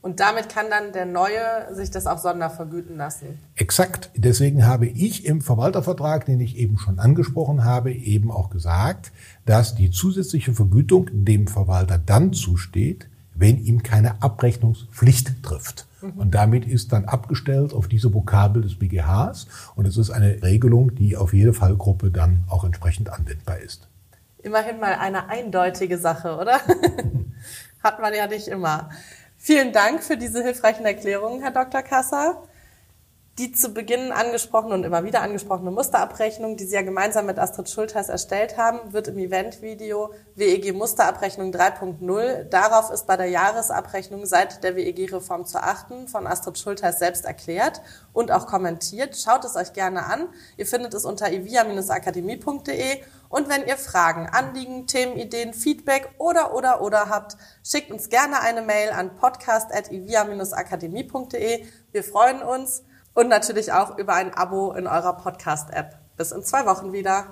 Und 0.00 0.20
damit 0.20 0.48
kann 0.48 0.66
dann 0.70 0.92
der 0.92 1.06
Neue 1.06 1.74
sich 1.74 1.90
das 1.90 2.06
auch 2.06 2.18
sondervergüten 2.18 2.96
lassen. 2.96 3.38
Exakt. 3.56 4.10
Deswegen 4.14 4.64
habe 4.64 4.86
ich 4.86 5.26
im 5.26 5.40
Verwaltervertrag, 5.40 6.24
den 6.24 6.40
ich 6.40 6.56
eben 6.56 6.78
schon 6.78 7.00
angesprochen 7.00 7.64
habe, 7.64 7.92
eben 7.92 8.30
auch 8.30 8.48
gesagt, 8.48 9.10
dass 9.44 9.74
die 9.74 9.90
zusätzliche 9.90 10.54
Vergütung 10.54 11.08
dem 11.12 11.48
Verwalter 11.48 11.98
dann 11.98 12.32
zusteht, 12.32 13.08
wenn 13.34 13.58
ihm 13.58 13.82
keine 13.82 14.22
Abrechnungspflicht 14.22 15.42
trifft. 15.42 15.87
Mhm. 16.00 16.12
Und 16.18 16.34
damit 16.34 16.66
ist 16.66 16.92
dann 16.92 17.04
abgestellt 17.04 17.72
auf 17.72 17.88
diese 17.88 18.12
Vokabel 18.12 18.62
des 18.62 18.78
BGHs. 18.78 19.46
Und 19.74 19.86
es 19.86 19.96
ist 19.96 20.10
eine 20.10 20.42
Regelung, 20.42 20.94
die 20.94 21.16
auf 21.16 21.32
jede 21.32 21.52
Fallgruppe 21.52 22.10
dann 22.10 22.44
auch 22.48 22.64
entsprechend 22.64 23.10
anwendbar 23.10 23.58
ist. 23.58 23.88
Immerhin 24.38 24.78
mal 24.78 24.94
eine 24.94 25.28
eindeutige 25.28 25.98
Sache, 25.98 26.36
oder? 26.36 26.60
Hat 27.82 28.00
man 28.00 28.14
ja 28.14 28.26
nicht 28.26 28.48
immer. 28.48 28.90
Vielen 29.36 29.72
Dank 29.72 30.02
für 30.02 30.16
diese 30.16 30.42
hilfreichen 30.42 30.84
Erklärungen, 30.84 31.42
Herr 31.42 31.52
Dr. 31.52 31.82
Kasser. 31.82 32.42
Die 33.38 33.52
zu 33.52 33.68
Beginn 33.68 34.10
angesprochene 34.10 34.74
und 34.74 34.82
immer 34.82 35.04
wieder 35.04 35.22
angesprochene 35.22 35.70
Musterabrechnung, 35.70 36.56
die 36.56 36.64
Sie 36.64 36.74
ja 36.74 36.82
gemeinsam 36.82 37.26
mit 37.26 37.38
Astrid 37.38 37.70
Schultheiß 37.70 38.08
erstellt 38.08 38.56
haben, 38.56 38.92
wird 38.92 39.06
im 39.06 39.16
Eventvideo 39.16 40.12
WEG 40.34 40.74
Musterabrechnung 40.74 41.52
3.0. 41.52 42.42
Darauf 42.44 42.90
ist 42.90 43.06
bei 43.06 43.16
der 43.16 43.26
Jahresabrechnung 43.26 44.26
seit 44.26 44.64
der 44.64 44.74
WEG-Reform 44.74 45.46
zu 45.46 45.62
achten, 45.62 46.08
von 46.08 46.26
Astrid 46.26 46.58
Schultheiß 46.58 46.98
selbst 46.98 47.26
erklärt 47.26 47.80
und 48.12 48.32
auch 48.32 48.48
kommentiert. 48.48 49.16
Schaut 49.16 49.44
es 49.44 49.54
euch 49.54 49.72
gerne 49.72 50.06
an. 50.06 50.26
Ihr 50.56 50.66
findet 50.66 50.94
es 50.94 51.04
unter 51.04 51.30
evia-akademie.de 51.30 53.02
und 53.28 53.48
wenn 53.48 53.68
ihr 53.68 53.76
Fragen, 53.76 54.26
Anliegen, 54.26 54.88
Themenideen, 54.88 55.54
Feedback 55.54 56.10
oder 56.18 56.56
oder 56.56 56.82
oder 56.82 57.08
habt, 57.08 57.36
schickt 57.62 57.92
uns 57.92 58.08
gerne 58.08 58.40
eine 58.40 58.62
Mail 58.62 58.90
an 58.90 59.14
podcast.ivia-akademie.de. 59.14 61.66
Wir 61.92 62.02
freuen 62.02 62.42
uns 62.42 62.82
und 63.18 63.26
natürlich 63.26 63.72
auch 63.72 63.98
über 63.98 64.14
ein 64.14 64.32
Abo 64.32 64.72
in 64.74 64.86
eurer 64.86 65.14
Podcast-App. 65.14 65.96
Bis 66.16 66.30
in 66.30 66.44
zwei 66.44 66.64
Wochen 66.66 66.92
wieder. 66.92 67.26